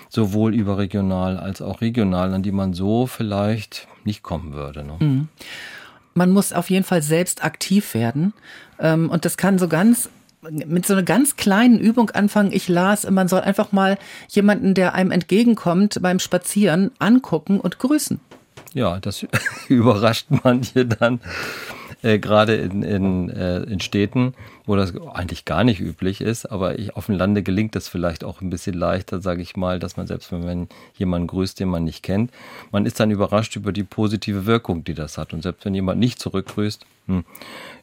[0.09, 4.83] sowohl überregional als auch regional, an die man so vielleicht nicht kommen würde.
[4.83, 4.97] Ne?
[4.99, 5.29] Mhm.
[6.15, 8.33] Man muss auf jeden Fall selbst aktiv werden.
[8.79, 10.09] Ähm, und das kann so ganz
[10.41, 12.51] mit so einer ganz kleinen Übung anfangen.
[12.51, 13.97] Ich las, man soll einfach mal
[14.27, 18.19] jemanden, der einem entgegenkommt beim Spazieren, angucken und grüßen
[18.75, 19.25] ja, das
[19.69, 21.21] überrascht manche dann,
[22.01, 24.33] äh, gerade in, in, äh, in Städten,
[24.65, 26.45] wo das eigentlich gar nicht üblich ist.
[26.45, 29.79] Aber ich, auf dem Lande gelingt das vielleicht auch ein bisschen leichter, sage ich mal,
[29.79, 32.31] dass man selbst, wenn man jemanden grüßt, den man nicht kennt,
[32.71, 35.33] man ist dann überrascht über die positive Wirkung, die das hat.
[35.33, 37.23] Und selbst wenn jemand nicht zurückgrüßt, hm,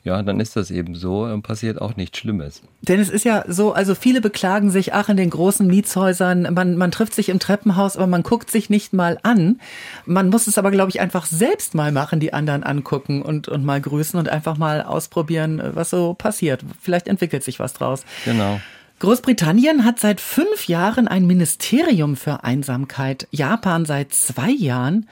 [0.05, 2.63] ja, dann ist das eben so und passiert auch nichts Schlimmes.
[2.81, 6.77] Denn es ist ja so, also viele beklagen sich, ach, in den großen Mietshäusern, man,
[6.77, 9.61] man trifft sich im Treppenhaus, aber man guckt sich nicht mal an.
[10.05, 13.65] Man muss es aber, glaube ich, einfach selbst mal machen, die anderen angucken und, und
[13.65, 16.65] mal grüßen und einfach mal ausprobieren, was so passiert.
[16.81, 18.05] Vielleicht entwickelt sich was draus.
[18.25, 18.61] Genau.
[18.99, 25.09] Großbritannien hat seit fünf Jahren ein Ministerium für Einsamkeit, Japan seit zwei Jahren.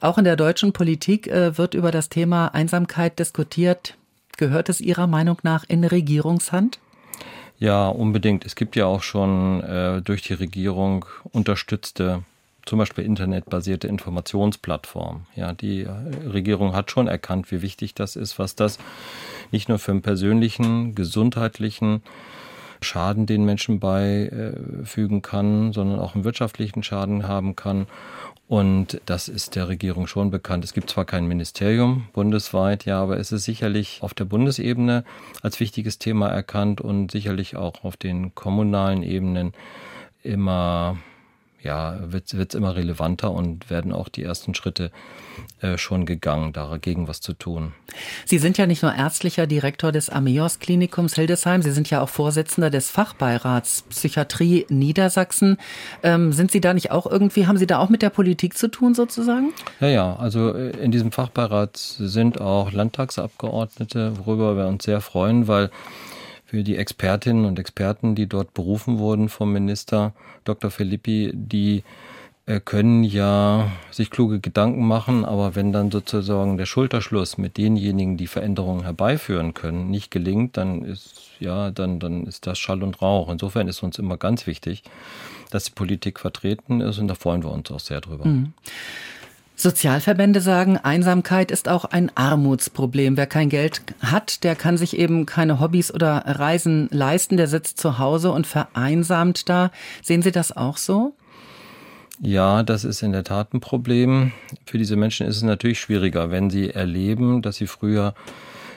[0.00, 3.94] Auch in der deutschen Politik äh, wird über das Thema Einsamkeit diskutiert.
[4.36, 6.78] Gehört es Ihrer Meinung nach in Regierungshand?
[7.58, 8.46] Ja, unbedingt.
[8.46, 12.22] Es gibt ja auch schon äh, durch die Regierung unterstützte,
[12.64, 15.26] zum Beispiel internetbasierte Informationsplattformen.
[15.34, 15.90] Ja, die äh,
[16.28, 18.78] Regierung hat schon erkannt, wie wichtig das ist, was das
[19.50, 22.02] nicht nur für einen persönlichen, gesundheitlichen
[22.80, 27.88] Schaden den Menschen beifügen kann, sondern auch einen wirtschaftlichen Schaden haben kann.
[28.48, 30.64] Und das ist der Regierung schon bekannt.
[30.64, 35.04] Es gibt zwar kein Ministerium bundesweit, ja, aber es ist sicherlich auf der Bundesebene
[35.42, 39.52] als wichtiges Thema erkannt und sicherlich auch auf den kommunalen Ebenen
[40.22, 40.96] immer
[41.62, 44.90] ja, wird es immer relevanter und werden auch die ersten Schritte
[45.60, 47.72] äh, schon gegangen, dagegen was zu tun.
[48.24, 52.08] Sie sind ja nicht nur ärztlicher Direktor des Ameos Klinikums Hildesheim, Sie sind ja auch
[52.08, 55.58] Vorsitzender des Fachbeirats Psychiatrie Niedersachsen.
[56.02, 58.68] Ähm, sind Sie da nicht auch irgendwie, haben Sie da auch mit der Politik zu
[58.68, 59.52] tun sozusagen?
[59.80, 65.48] Ja, ja, also äh, in diesem Fachbeirat sind auch Landtagsabgeordnete, worüber wir uns sehr freuen,
[65.48, 65.70] weil
[66.48, 70.70] für die Expertinnen und Experten, die dort berufen wurden vom Minister Dr.
[70.70, 71.82] Filippi, die
[72.46, 78.16] äh, können ja sich kluge Gedanken machen, aber wenn dann sozusagen der Schulterschluss mit denjenigen,
[78.16, 83.02] die Veränderungen herbeiführen können, nicht gelingt, dann ist ja, dann, dann ist das Schall und
[83.02, 83.28] Rauch.
[83.28, 84.84] Insofern ist uns immer ganz wichtig,
[85.50, 88.26] dass die Politik vertreten ist und da freuen wir uns auch sehr drüber.
[88.26, 88.54] Mhm.
[89.60, 93.16] Sozialverbände sagen, Einsamkeit ist auch ein Armutsproblem.
[93.16, 97.78] Wer kein Geld hat, der kann sich eben keine Hobbys oder Reisen leisten, der sitzt
[97.78, 99.72] zu Hause und vereinsamt da.
[100.00, 101.12] Sehen Sie das auch so?
[102.20, 104.30] Ja, das ist in der Tat ein Problem.
[104.64, 108.14] Für diese Menschen ist es natürlich schwieriger, wenn sie erleben, dass sie früher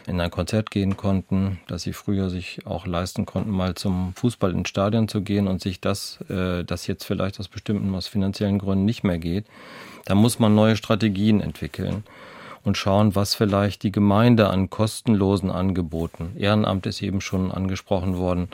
[0.07, 4.51] in ein Konzert gehen konnten, dass sie früher sich auch leisten konnten, mal zum Fußball
[4.51, 8.57] ins Stadion zu gehen und sich das, äh, das jetzt vielleicht aus bestimmten, aus finanziellen
[8.57, 9.45] Gründen nicht mehr geht
[10.05, 12.03] da muss man neue Strategien entwickeln
[12.63, 18.49] und schauen, was vielleicht die Gemeinde an kostenlosen Angeboten, Ehrenamt ist eben schon angesprochen worden,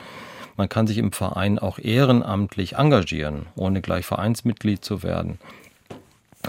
[0.57, 5.37] man kann sich im Verein auch ehrenamtlich engagieren, ohne gleich Vereinsmitglied zu werden.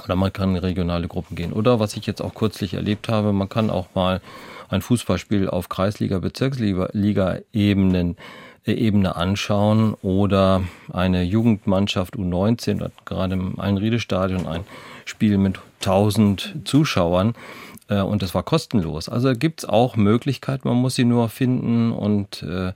[0.02, 1.52] Oder man kann in regionale Gruppen gehen.
[1.52, 4.22] Oder was ich jetzt auch kürzlich erlebt habe, man kann auch mal
[4.70, 8.16] ein Fußballspiel auf Kreisliga, Bezirksliga-Ebenen
[8.64, 14.64] Ebene anschauen oder eine Jugendmannschaft U19 hat gerade im Einriede-Stadion ein
[15.04, 17.34] Spiel mit 1000 Zuschauern
[17.88, 19.08] äh, und das war kostenlos.
[19.08, 22.72] Also gibt es auch Möglichkeiten, man muss sie nur finden und äh,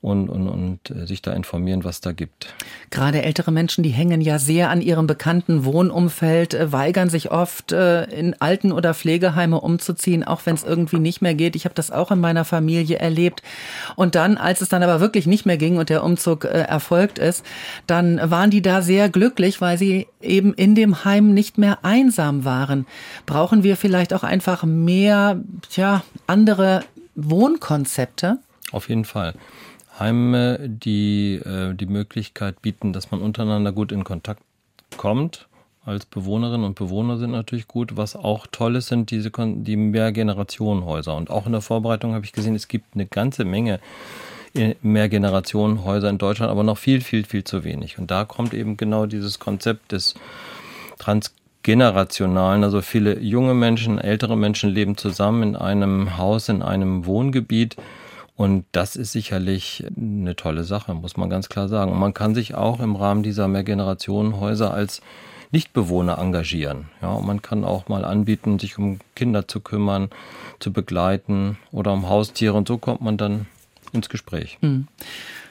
[0.00, 2.54] und, und, und äh, sich da informieren, was da gibt.
[2.90, 7.72] Gerade ältere Menschen, die hängen ja sehr an ihrem bekannten Wohnumfeld, äh, weigern sich oft
[7.72, 11.56] äh, in Alten- oder Pflegeheime umzuziehen, auch wenn es irgendwie nicht mehr geht.
[11.56, 13.42] Ich habe das auch in meiner Familie erlebt.
[13.96, 17.44] Und dann, als es dann aber wirklich nicht mehr ging und der Umzug erfolgt ist,
[17.86, 22.44] dann waren die da sehr glücklich, weil sie eben in dem Heim nicht mehr einsam
[22.44, 22.86] waren.
[23.26, 26.84] Brauchen wir vielleicht auch einfach mehr, tja, andere
[27.16, 28.38] Wohnkonzepte?
[28.70, 29.34] Auf jeden Fall.
[29.98, 34.42] Heime, die äh, die Möglichkeit bieten, dass man untereinander gut in Kontakt
[34.96, 35.48] kommt.
[35.84, 37.96] Als Bewohnerinnen und Bewohner sind natürlich gut.
[37.96, 41.16] Was auch toll ist, sind diese die Mehrgenerationenhäuser.
[41.16, 43.80] Und auch in der Vorbereitung habe ich gesehen, es gibt eine ganze Menge
[44.54, 47.98] äh, Mehrgenerationenhäuser in Deutschland, aber noch viel, viel, viel zu wenig.
[47.98, 50.14] Und da kommt eben genau dieses Konzept des
[50.98, 57.76] transgenerationalen, also viele junge Menschen, ältere Menschen leben zusammen in einem Haus, in einem Wohngebiet
[58.38, 61.90] und das ist sicherlich eine tolle Sache, muss man ganz klar sagen.
[61.90, 65.02] Und man kann sich auch im Rahmen dieser Mehrgenerationenhäuser als
[65.50, 66.88] Nichtbewohner engagieren.
[67.02, 70.08] Ja, und man kann auch mal anbieten, sich um Kinder zu kümmern,
[70.60, 72.54] zu begleiten oder um Haustiere.
[72.54, 73.46] Und so kommt man dann
[73.92, 74.58] ins Gespräch.
[74.60, 74.86] Hm.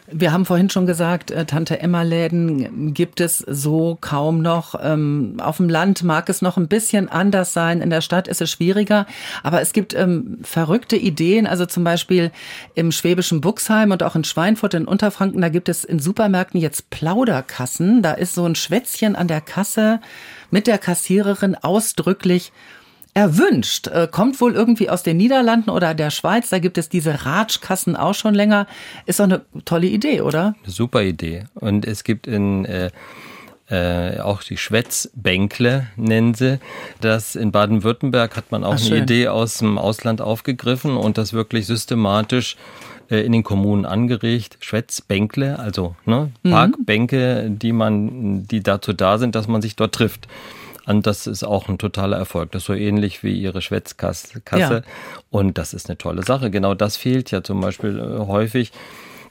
[0.09, 4.75] Wir haben vorhin schon gesagt, äh, Tante Emma Läden gibt es so kaum noch.
[4.81, 7.81] Ähm, auf dem Land mag es noch ein bisschen anders sein.
[7.81, 9.05] In der Stadt ist es schwieriger.
[9.43, 11.45] Aber es gibt ähm, verrückte Ideen.
[11.45, 12.31] Also zum Beispiel
[12.73, 16.89] im schwäbischen Buxheim und auch in Schweinfurt in Unterfranken, da gibt es in Supermärkten jetzt
[16.89, 18.01] Plauderkassen.
[18.01, 19.99] Da ist so ein Schwätzchen an der Kasse
[20.51, 22.53] mit der Kassiererin ausdrücklich
[23.17, 23.87] erwünscht.
[23.87, 26.49] Äh, kommt wohl irgendwie aus den Niederlanden oder der Schweiz.
[26.49, 28.67] Da gibt es diese Ratschkassen auch schon länger.
[29.07, 30.53] Ist doch eine tolle Idee, oder?
[30.63, 31.45] Eine super Idee.
[31.55, 32.91] Und es gibt in äh,
[33.71, 36.59] äh, auch die Schwätzbänkle nennen sie.
[37.01, 39.03] Das in Baden-Württemberg hat man auch Ach, eine schön.
[39.03, 42.55] Idee aus dem Ausland aufgegriffen und das wirklich systematisch
[43.09, 44.57] äh, in den Kommunen angeregt.
[44.59, 46.51] Schwätzbänkle, also ne, mhm.
[46.51, 50.27] Parkbänke, die man, die dazu da sind, dass man sich dort trifft.
[50.87, 52.51] Und das ist auch ein totaler Erfolg.
[52.51, 54.41] Das ist so ähnlich wie ihre Schwätzkasse.
[54.55, 54.81] Ja.
[55.29, 56.49] Und das ist eine tolle Sache.
[56.49, 58.71] Genau das fehlt ja zum Beispiel äh, häufig.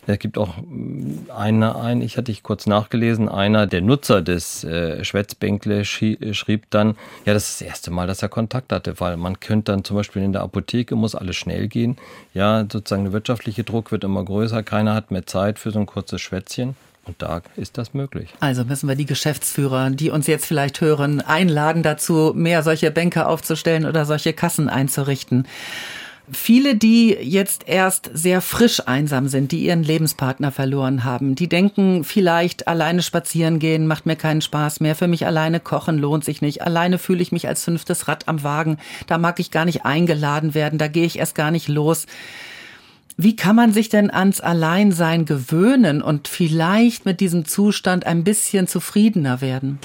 [0.07, 4.65] Es gibt auch mm, eine, ein, ich hatte ich kurz nachgelesen, einer der Nutzer des
[4.65, 9.17] äh, Schwätzbänkle schrieb dann, ja, das ist das erste Mal, dass er Kontakt hatte, weil
[9.17, 11.97] man könnte dann zum Beispiel in der Apotheke, muss alles schnell gehen.
[12.35, 15.87] Ja, sozusagen der wirtschaftliche Druck wird immer größer, keiner hat mehr Zeit für so ein
[15.87, 16.77] kurzes Schwätzchen.
[17.07, 18.35] Und da ist das möglich.
[18.41, 23.27] Also müssen wir die Geschäftsführer, die uns jetzt vielleicht hören, einladen dazu, mehr solche Bänke
[23.27, 25.47] aufzustellen oder solche Kassen einzurichten.
[26.33, 32.03] Viele, die jetzt erst sehr frisch einsam sind, die ihren Lebenspartner verloren haben, die denken
[32.03, 36.43] vielleicht, alleine spazieren gehen macht mir keinen Spaß mehr, für mich alleine kochen lohnt sich
[36.43, 39.85] nicht, alleine fühle ich mich als fünftes Rad am Wagen, da mag ich gar nicht
[39.85, 42.07] eingeladen werden, da gehe ich erst gar nicht los.
[43.19, 48.67] Wie kann man sich denn ans Alleinsein gewöhnen und vielleicht mit diesem Zustand ein bisschen
[48.67, 49.79] zufriedener werden?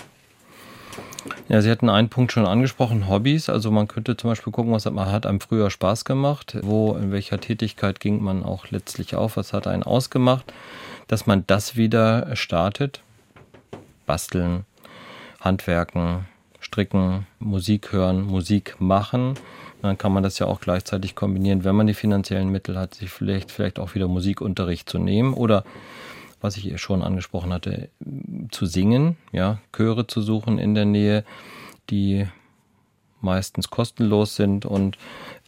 [1.48, 3.48] Ja, Sie hatten einen Punkt schon angesprochen, Hobbys.
[3.48, 6.94] Also man könnte zum Beispiel gucken, was hat man hat einem früher Spaß gemacht, wo,
[6.96, 10.52] in welcher Tätigkeit ging man auch letztlich auf, was hat einen ausgemacht,
[11.08, 13.02] dass man das wieder startet.
[14.06, 14.66] Basteln,
[15.40, 16.26] Handwerken,
[16.60, 19.36] Stricken, Musik hören, Musik machen
[19.82, 23.10] dann kann man das ja auch gleichzeitig kombinieren, wenn man die finanziellen Mittel hat, sich
[23.10, 25.64] vielleicht, vielleicht auch wieder Musikunterricht zu nehmen oder
[26.42, 27.90] was ich schon angesprochen hatte,
[28.50, 31.24] zu singen, ja, Chöre zu suchen in der Nähe,
[31.90, 32.28] die
[33.22, 34.98] meistens kostenlos sind und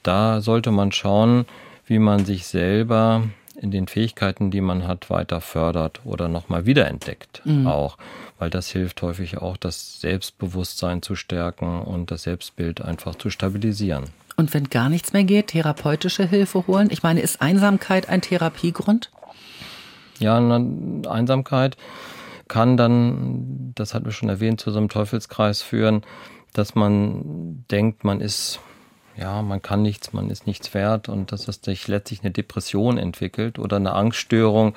[0.03, 1.45] da sollte man schauen,
[1.85, 3.23] wie man sich selber
[3.55, 7.67] in den Fähigkeiten, die man hat, weiter fördert oder nochmal wiederentdeckt mhm.
[7.67, 7.97] auch.
[8.37, 14.05] Weil das hilft häufig auch, das Selbstbewusstsein zu stärken und das Selbstbild einfach zu stabilisieren.
[14.35, 16.89] Und wenn gar nichts mehr geht, therapeutische Hilfe holen?
[16.91, 19.11] Ich meine, ist Einsamkeit ein Therapiegrund?
[20.19, 21.77] Ja, Einsamkeit
[22.47, 26.03] kann dann, das hatten wir schon erwähnt, zu so einem Teufelskreis führen,
[26.53, 28.59] dass man denkt, man ist,
[29.17, 32.97] ja, man kann nichts, man ist nichts wert und dass es sich letztlich eine Depression
[32.97, 34.75] entwickelt oder eine Angststörung,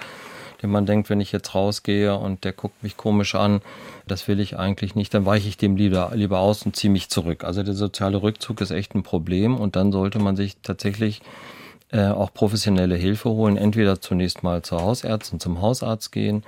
[0.62, 3.61] die man denkt, wenn ich jetzt rausgehe und der guckt mich komisch an,
[4.07, 7.09] das will ich eigentlich nicht, dann weiche ich dem lieber, lieber aus und ziehe mich
[7.09, 7.45] zurück.
[7.45, 11.23] Also der soziale Rückzug ist echt ein Problem und dann sollte man sich tatsächlich
[11.92, 16.42] äh, auch professionelle Hilfe holen, entweder zunächst mal zur Hausärztin, zum Hausarzt gehen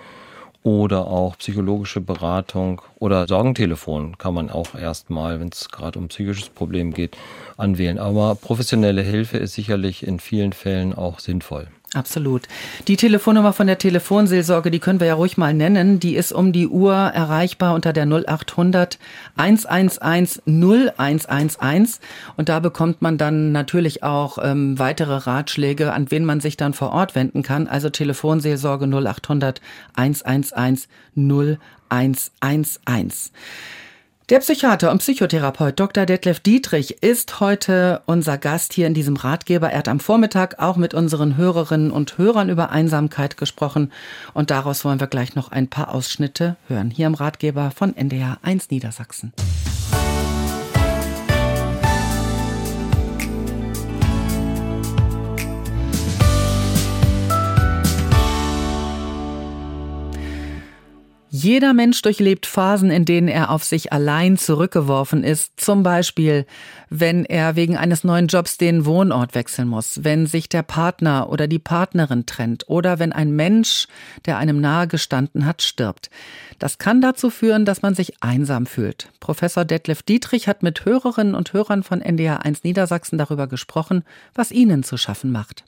[0.63, 6.49] oder auch psychologische Beratung oder Sorgentelefon kann man auch erstmal, wenn es gerade um psychisches
[6.49, 7.17] Problem geht,
[7.57, 7.99] anwählen.
[7.99, 11.69] Aber professionelle Hilfe ist sicherlich in vielen Fällen auch sinnvoll.
[11.95, 12.43] Absolut.
[12.87, 15.99] Die Telefonnummer von der Telefonseelsorge, die können wir ja ruhig mal nennen.
[15.99, 18.99] Die ist um die Uhr erreichbar unter der 0800
[19.37, 22.01] 111 0111.
[22.37, 26.75] Und da bekommt man dann natürlich auch ähm, weitere Ratschläge, an wen man sich dann
[26.75, 27.67] vor Ort wenden kann.
[27.67, 29.63] Also Telefonseelsorge 0800
[29.97, 33.31] 111 0111.
[34.31, 36.05] Der Psychiater und Psychotherapeut Dr.
[36.05, 39.71] Detlef Dietrich ist heute unser Gast hier in diesem Ratgeber.
[39.71, 43.91] Er hat am Vormittag auch mit unseren Hörerinnen und Hörern über Einsamkeit gesprochen
[44.35, 46.91] und daraus wollen wir gleich noch ein paar Ausschnitte hören.
[46.91, 49.33] Hier im Ratgeber von NDR 1 Niedersachsen.
[61.41, 65.53] Jeder Mensch durchlebt Phasen, in denen er auf sich allein zurückgeworfen ist.
[65.57, 66.47] Zum Beispiel,
[66.91, 71.47] wenn er wegen eines neuen Jobs den Wohnort wechseln muss, wenn sich der Partner oder
[71.47, 73.87] die Partnerin trennt oder wenn ein Mensch,
[74.27, 76.11] der einem nahe gestanden hat, stirbt.
[76.59, 79.11] Das kann dazu führen, dass man sich einsam fühlt.
[79.21, 84.51] Professor Detlef Dietrich hat mit Hörerinnen und Hörern von NDR 1 Niedersachsen darüber gesprochen, was
[84.51, 85.65] ihnen zu schaffen macht.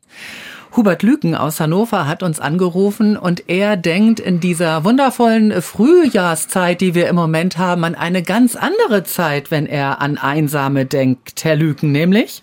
[0.76, 6.94] Hubert Lüken aus Hannover hat uns angerufen und er denkt in dieser wundervollen Frühjahrszeit, die
[6.94, 11.56] wir im Moment haben, an eine ganz andere Zeit, wenn er an Einsame denkt, Herr
[11.56, 12.42] Lüken, nämlich?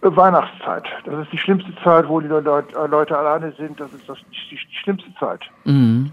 [0.00, 0.84] Weihnachtszeit.
[1.04, 3.78] Das ist die schlimmste Zeit, wo die Leute, Leute alleine sind.
[3.78, 4.18] Das ist das,
[4.50, 5.40] die, die schlimmste Zeit.
[5.64, 6.12] Mhm.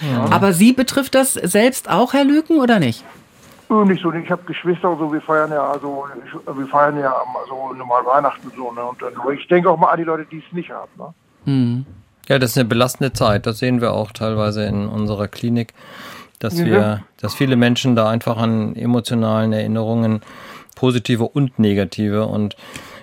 [0.00, 0.26] Ja.
[0.30, 3.04] Aber Sie betrifft das selbst auch, Herr Lüken, oder nicht?
[3.86, 6.04] Nicht so, ich habe Geschwister und so, wir feiern ja, also
[6.54, 7.14] wir feiern ja
[7.48, 8.84] so normal Weihnachten so, ne?
[8.84, 10.90] Und dann, ich denke auch mal an die Leute, die es nicht haben.
[10.98, 11.14] Ne?
[11.46, 11.86] Hm.
[12.28, 13.46] Ja, das ist eine belastende Zeit.
[13.46, 15.72] Das sehen wir auch teilweise in unserer Klinik,
[16.38, 16.66] dass ja.
[16.66, 20.20] wir, dass viele Menschen da einfach an emotionalen Erinnerungen,
[20.76, 22.56] positive und negative und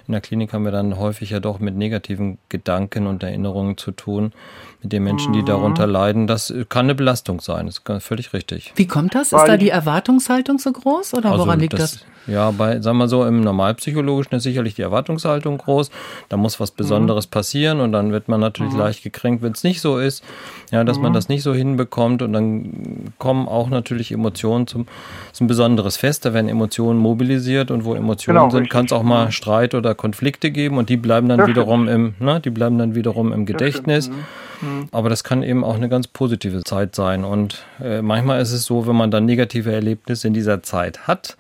[0.10, 3.92] in der Klinik haben wir dann häufig ja doch mit negativen Gedanken und Erinnerungen zu
[3.92, 4.34] tun,
[4.82, 5.94] mit den Menschen, die darunter mhm.
[5.94, 6.28] leiden.
[6.28, 8.74] Das kann eine Belastung sein, das ist völlig richtig.
[8.76, 9.32] Wie kommt das?
[9.32, 12.06] Ist da die Erwartungshaltung so groß oder also woran liegt das, das?
[12.30, 15.90] Ja, bei, sagen wir so, im Normalpsychologischen ist sicherlich die Erwartungshaltung groß.
[16.30, 17.32] Da muss was Besonderes mhm.
[17.32, 18.80] passieren und dann wird man natürlich mhm.
[18.80, 20.24] leicht gekränkt, wenn es nicht so ist.
[20.72, 21.04] Ja, dass mhm.
[21.04, 24.88] man das nicht so hinbekommt und dann kommen auch natürlich Emotionen zum,
[25.32, 26.26] zum besonderes Fest.
[26.26, 29.96] Da werden Emotionen mobilisiert und wo Emotionen genau, sind, kann es auch mal Streit oder
[29.96, 33.46] Konflikte geben und die bleiben dann das wiederum im, ne, die bleiben dann wiederum im
[33.46, 34.10] Gedächtnis.
[34.10, 34.90] Mhm.
[34.92, 37.24] Aber das kann eben auch eine ganz positive Zeit sein.
[37.24, 41.38] Und äh, manchmal ist es so, wenn man dann negative Erlebnisse in dieser Zeit hat,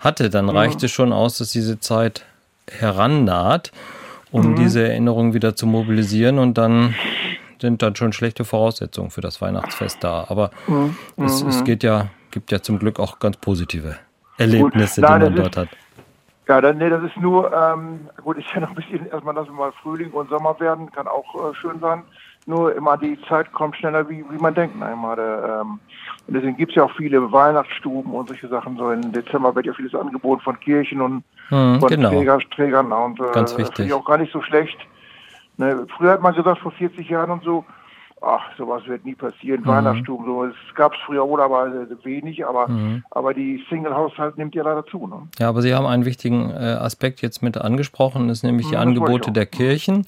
[0.00, 2.24] hatte, dann reicht es schon aus, dass diese Zeit
[2.70, 3.72] herannaht,
[4.30, 4.56] um mhm.
[4.56, 6.94] diese Erinnerung wieder zu mobilisieren und dann
[7.60, 10.26] sind dann schon schlechte Voraussetzungen für das Weihnachtsfest da.
[10.28, 10.96] Aber mhm.
[11.16, 13.96] es, es, geht ja, gibt ja zum Glück auch ganz positive
[14.36, 15.68] Erlebnisse, Nein, die man dort ist, hat.
[16.46, 19.48] Ja, dann, nee, das ist nur, ähm, gut, ist ja noch ein bisschen, erstmal lassen
[19.48, 22.02] wir mal Frühling und Sommer werden, kann auch äh, schön sein.
[22.48, 24.82] Nur immer die Zeit kommt schneller, wie, wie man denkt.
[24.82, 25.80] Einmal, ähm,
[26.26, 28.78] und deswegen gibt es ja auch viele Weihnachtsstuben und solche Sachen.
[28.78, 32.08] So im Dezember wird ja vieles angeboten von Kirchen und hm, von genau.
[32.08, 32.90] Träger, Trägern.
[32.90, 33.66] Und äh, Ganz wichtig.
[33.66, 34.78] Das finde ich auch gar nicht so schlecht.
[35.58, 37.66] Ne, früher hat man gesagt, vor 40 Jahren und so,
[38.20, 39.66] ach, sowas wird nie passieren, mhm.
[39.66, 41.70] Weihnachtsstuben, so, es gab es früher oder aber
[42.02, 43.04] wenig, aber, mhm.
[43.10, 45.06] aber die Single-Haushalt nimmt ja leider zu.
[45.06, 45.28] Ne?
[45.38, 48.74] Ja, aber Sie haben einen wichtigen äh, Aspekt jetzt mit angesprochen, das ist nämlich die
[48.74, 50.06] mhm, Angebote der Kirchen.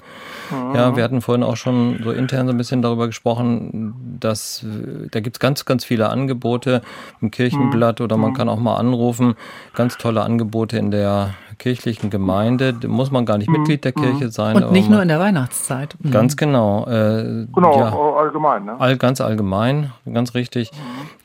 [0.51, 0.75] Mhm.
[0.75, 5.09] Ja, wir hatten vorhin auch schon so intern so ein bisschen darüber gesprochen, dass äh,
[5.11, 6.83] da gibt es ganz, ganz viele Angebote
[7.21, 8.05] im Kirchenblatt mhm.
[8.05, 8.35] oder man mhm.
[8.35, 9.35] kann auch mal anrufen,
[9.75, 14.57] ganz tolle Angebote in der kirchlichen Gemeinde, muss man gar nicht Mitglied der Kirche sein.
[14.57, 15.95] Und nicht nur in der Weihnachtszeit.
[16.11, 16.87] Ganz genau.
[16.87, 18.65] Äh, genau, ja, allgemein.
[18.65, 18.81] Ne?
[18.81, 20.73] All, ganz allgemein, ganz richtig,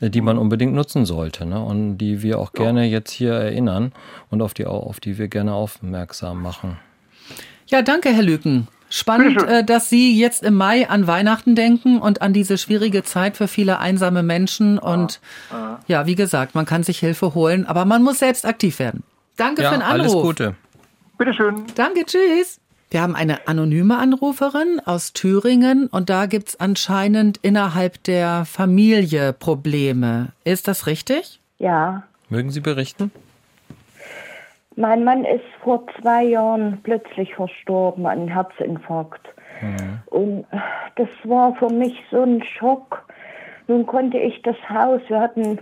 [0.02, 0.12] mhm.
[0.12, 1.60] die man unbedingt nutzen sollte ne?
[1.64, 3.94] und die wir auch gerne jetzt hier erinnern
[4.30, 6.78] und auf die, auf die wir gerne aufmerksam machen.
[7.68, 8.68] Ja, danke, Herr Lüken.
[8.90, 13.38] Spannend, äh, dass Sie jetzt im Mai an Weihnachten denken und an diese schwierige Zeit
[13.38, 14.78] für viele einsame Menschen.
[14.78, 15.22] Und
[15.52, 19.04] ja, ja wie gesagt, man kann sich Hilfe holen, aber man muss selbst aktiv werden.
[19.38, 20.12] Danke ja, für den Anruf.
[20.12, 20.56] Alles Gute.
[21.18, 21.66] Bitteschön.
[21.76, 22.60] Danke, tschüss.
[22.90, 29.34] Wir haben eine anonyme Anruferin aus Thüringen und da gibt es anscheinend innerhalb der Familie
[29.34, 30.30] Probleme.
[30.44, 31.40] Ist das richtig?
[31.58, 32.04] Ja.
[32.30, 33.12] Mögen Sie berichten?
[34.76, 39.28] Mein Mann ist vor zwei Jahren plötzlich verstorben an Herzinfarkt.
[39.62, 40.00] Mhm.
[40.08, 40.46] Und
[40.96, 43.06] das war für mich so ein Schock.
[43.68, 45.60] Nun konnte ich das Haus, wir hatten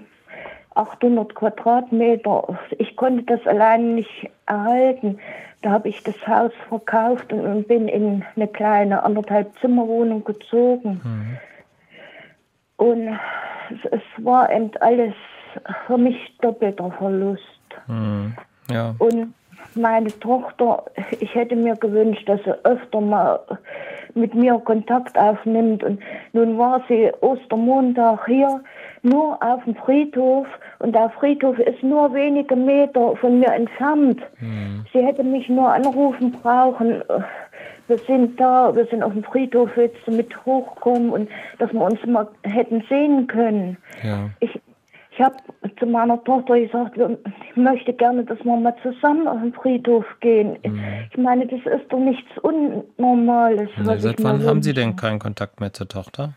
[0.76, 5.20] 800 Quadratmeter, ich konnte das allein nicht erhalten.
[5.62, 11.02] Da habe ich das Haus verkauft und, bin in eine kleine anderthalb Zimmerwohnung gezogen.
[11.04, 11.38] Mhm.
[12.76, 13.20] Und
[13.70, 15.14] es, es, war eben alles
[15.88, 17.44] für mich doppelter Verlust.
[17.88, 18.36] Mhm.
[18.70, 18.96] Ja.
[18.98, 19.34] Und
[19.76, 20.84] meine Tochter,
[21.20, 23.40] ich hätte mir gewünscht, dass sie öfter mal
[24.16, 25.84] mit mir Kontakt aufnimmt.
[25.84, 26.00] Und
[26.34, 28.62] nun war sie Ostermontag hier,
[29.02, 30.48] nur auf dem Friedhof.
[30.80, 34.22] Und der Friedhof ist nur wenige Meter von mir entfernt.
[34.40, 34.86] Mhm.
[34.94, 37.04] Sie hätte mich nur anrufen brauchen.
[37.88, 41.82] Wir sind da, wir sind auf dem Friedhof, willst du mit hochkommen und dass wir
[41.82, 43.78] uns mal hätten sehen können.
[44.04, 44.30] Ja.
[44.40, 44.58] Ich,
[45.14, 45.36] ich habe
[45.80, 50.58] zu meiner Tochter gesagt, ich möchte gerne, dass wir mal zusammen auf den Friedhof gehen.
[50.64, 50.84] Mhm.
[51.12, 53.70] Ich meine, das ist doch nichts Unnormales.
[53.78, 56.34] Nee, seit wann haben Sie denn keinen Kontakt mehr zur Tochter?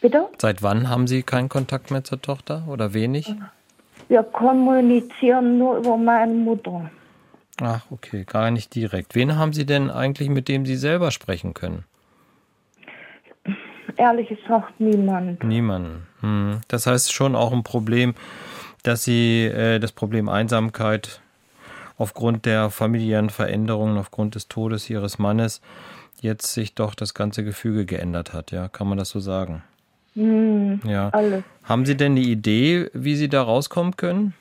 [0.00, 0.28] Bitte?
[0.38, 3.34] Seit wann haben Sie keinen Kontakt mehr zur Tochter oder wenig?
[4.08, 6.90] Wir kommunizieren nur über meine Mutter.
[7.62, 9.14] Ach, okay, gar nicht direkt.
[9.14, 11.84] Wen haben Sie denn eigentlich, mit dem Sie selber sprechen können?
[14.00, 15.44] ehrlich gesagt niemand.
[15.44, 16.06] Niemanden.
[16.20, 16.60] Hm.
[16.68, 18.14] Das heißt schon auch ein Problem,
[18.82, 21.20] dass Sie äh, das Problem Einsamkeit
[21.98, 25.60] aufgrund der familiären Veränderungen, aufgrund des Todes Ihres Mannes,
[26.20, 28.50] jetzt sich doch das ganze Gefüge geändert hat.
[28.50, 29.62] Ja, kann man das so sagen?
[30.14, 31.10] Hm, ja.
[31.10, 31.44] Alles.
[31.64, 34.34] Haben Sie denn eine Idee, wie Sie da rauskommen können?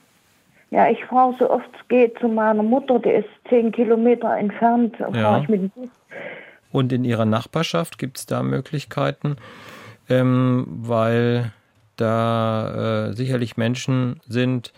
[0.71, 4.95] Ja, ich fahre so oft es geht zu meiner Mutter, die ist zehn Kilometer entfernt,
[5.13, 5.39] ja.
[5.39, 5.89] ich mit dem Bus
[6.71, 9.37] und in ihrer Nachbarschaft gibt es da Möglichkeiten,
[10.09, 11.51] ähm, weil
[11.99, 14.73] da äh, sicherlich Menschen sind,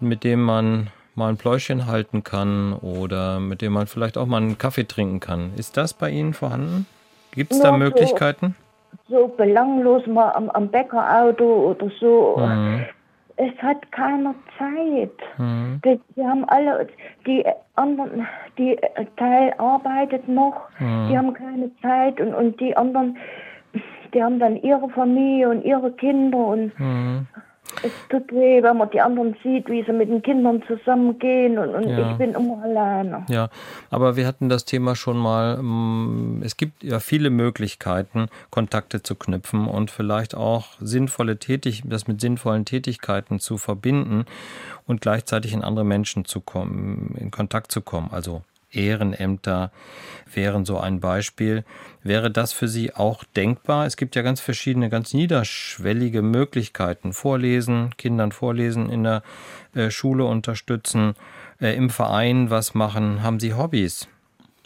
[0.00, 4.38] mit denen man mal ein Pläuschen halten kann oder mit denen man vielleicht auch mal
[4.38, 5.52] einen Kaffee trinken kann.
[5.56, 6.86] Ist das bei Ihnen vorhanden?
[7.32, 8.56] Gibt es da Möglichkeiten?
[9.08, 12.36] So, so belanglos mal am, am Bäckerauto oder so.
[12.38, 12.86] Mhm
[13.40, 15.12] es hat keiner Zeit.
[15.38, 15.80] Mhm.
[15.84, 16.88] Die, die, haben alle,
[17.26, 17.44] die
[17.74, 18.26] anderen,
[18.58, 18.76] die
[19.16, 21.08] Teil arbeitet noch, mhm.
[21.08, 23.16] die haben keine Zeit und, und die anderen,
[24.14, 27.26] die haben dann ihre Familie und ihre Kinder und mhm.
[27.82, 31.70] Es tut weh, wenn man die anderen sieht, wie sie mit den Kindern zusammengehen und,
[31.70, 32.10] und ja.
[32.10, 33.24] ich bin immer alleine.
[33.28, 33.48] Ja,
[33.90, 35.62] aber wir hatten das Thema schon mal.
[35.62, 42.06] Mm, es gibt ja viele Möglichkeiten, Kontakte zu knüpfen und vielleicht auch sinnvolle Tätig das
[42.06, 44.26] mit sinnvollen Tätigkeiten zu verbinden
[44.86, 48.10] und gleichzeitig in andere Menschen zu kommen, in Kontakt zu kommen.
[48.12, 48.42] Also
[48.72, 49.70] Ehrenämter
[50.34, 51.64] wären so ein Beispiel.
[52.02, 53.86] Wäre das für Sie auch denkbar?
[53.86, 57.12] Es gibt ja ganz verschiedene, ganz niederschwellige Möglichkeiten.
[57.12, 59.22] Vorlesen, Kindern vorlesen, in der
[59.74, 61.14] äh, Schule unterstützen,
[61.60, 63.22] äh, im Verein was machen.
[63.22, 64.08] Haben Sie Hobbys,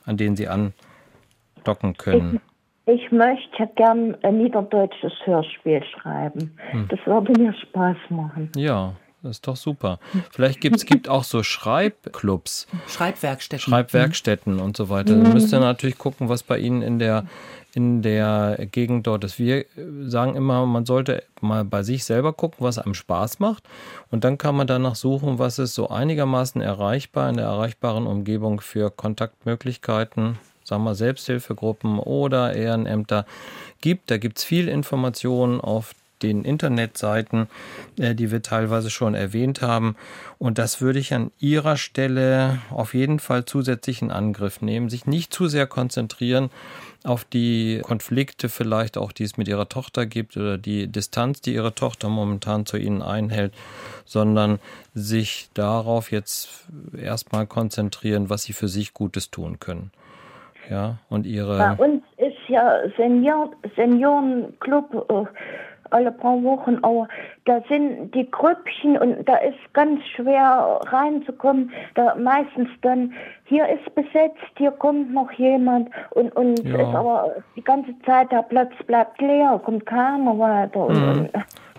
[0.05, 2.41] an denen Sie andocken können?
[2.87, 6.57] Ich, ich möchte gern ein niederdeutsches Hörspiel schreiben.
[6.71, 6.89] Hm.
[6.89, 8.51] Das würde mir Spaß machen.
[8.57, 8.95] Ja,
[9.25, 9.99] das ist doch super.
[10.31, 12.67] Vielleicht gibt es auch so Schreibclubs.
[12.87, 13.65] Schreibwerkstätten.
[13.65, 15.17] Schreibwerkstätten und so weiter.
[15.17, 15.25] Mhm.
[15.25, 17.25] Da müsst ihr natürlich gucken, was bei Ihnen in der,
[17.73, 19.39] in der Gegend dort ist.
[19.39, 19.65] Wir
[20.03, 23.65] sagen immer, man sollte mal bei sich selber gucken, was einem Spaß macht.
[24.11, 28.61] Und dann kann man danach suchen, was ist so einigermaßen erreichbar in der erreichbaren Umgebung
[28.61, 33.25] für Kontaktmöglichkeiten, sagen wir Selbsthilfegruppen oder Ehrenämter
[33.81, 34.11] gibt.
[34.11, 37.49] Da gibt es viel Informationen auf den Internetseiten,
[37.99, 39.97] äh, die wir teilweise schon erwähnt haben.
[40.39, 45.07] Und das würde ich an Ihrer Stelle auf jeden Fall zusätzlich in Angriff nehmen, sich
[45.07, 46.51] nicht zu sehr konzentrieren
[47.05, 51.55] auf die Konflikte vielleicht auch, die es mit ihrer Tochter gibt oder die Distanz, die
[51.55, 53.53] ihre Tochter momentan zu ihnen einhält,
[54.07, 54.59] sondern
[54.95, 56.67] sich darauf jetzt
[56.99, 59.91] erstmal konzentrieren, was sie für sich Gutes tun können.
[60.71, 61.59] Ja, und ihre.
[61.59, 65.25] Bei uns ist ja Senior, Seniorenclub äh,
[65.91, 67.09] alle paar Wochen, aber
[67.45, 71.71] da sind die Grüppchen und da ist ganz schwer reinzukommen.
[71.95, 73.13] Da meistens dann,
[73.45, 76.77] hier ist besetzt, hier kommt noch jemand und, und ja.
[76.77, 80.89] ist aber die ganze Zeit der Platz bleibt leer, kommt keiner weiter.
[80.89, 81.29] Mhm.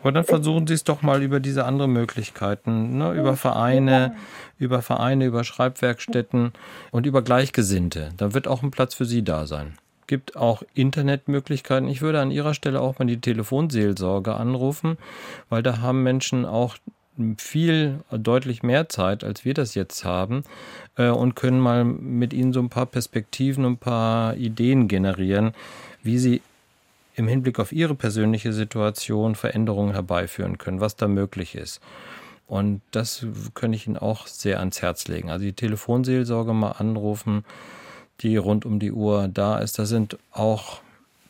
[0.06, 3.14] Aber dann versuchen Sie es doch mal über diese anderen Möglichkeiten, ne?
[3.14, 4.16] über Vereine,
[4.60, 6.53] über Vereine, über Schreibwerkstätten
[6.91, 8.10] und über Gleichgesinnte.
[8.16, 9.80] Da wird auch ein Platz für Sie da sein.
[10.08, 11.89] Gibt auch Internetmöglichkeiten.
[11.89, 14.97] Ich würde an Ihrer Stelle auch mal die Telefonseelsorge anrufen,
[15.49, 16.78] weil da haben Menschen auch
[17.38, 20.43] viel, deutlich mehr Zeit, als wir das jetzt haben
[20.97, 25.53] äh, und können mal mit Ihnen so ein paar Perspektiven und ein paar Ideen generieren,
[26.03, 26.41] wie Sie
[27.16, 31.80] im Hinblick auf Ihre persönliche Situation Veränderungen herbeiführen können, was da möglich ist.
[32.47, 35.30] Und das könnte ich Ihnen auch sehr ans Herz legen.
[35.30, 37.45] Also die Telefonseelsorge mal anrufen,
[38.22, 39.80] die rund um die Uhr da ist.
[39.80, 40.82] Da sind auch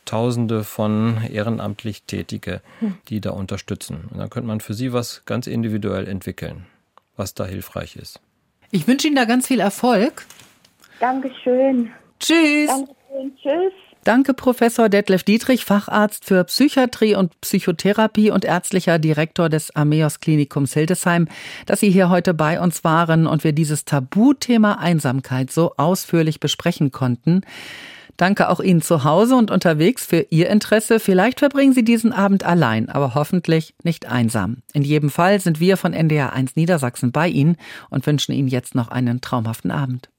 [0.06, 2.60] Tausende von ehrenamtlich Tätige,
[3.08, 4.04] die da unterstützen.
[4.08, 6.66] Und dann könnte man für sie was ganz individuell entwickeln,
[7.16, 8.20] was da hilfreich ist.
[8.70, 10.24] Ich wünsche Ihnen da ganz viel Erfolg.
[11.00, 11.90] Dankeschön.
[12.20, 12.68] Tschüss.
[12.68, 13.36] Dankeschön.
[13.42, 13.72] Tschüss.
[14.06, 20.74] Danke, Professor Detlef Dietrich, Facharzt für Psychiatrie und Psychotherapie und ärztlicher Direktor des Ameos Klinikums
[20.74, 21.26] Hildesheim,
[21.66, 26.92] dass Sie hier heute bei uns waren und wir dieses Tabuthema Einsamkeit so ausführlich besprechen
[26.92, 27.40] konnten.
[28.16, 31.00] Danke auch Ihnen zu Hause und unterwegs für Ihr Interesse.
[31.00, 34.58] Vielleicht verbringen Sie diesen Abend allein, aber hoffentlich nicht einsam.
[34.72, 37.56] In jedem Fall sind wir von NDR 1 Niedersachsen bei Ihnen
[37.90, 40.10] und wünschen Ihnen jetzt noch einen traumhaften Abend.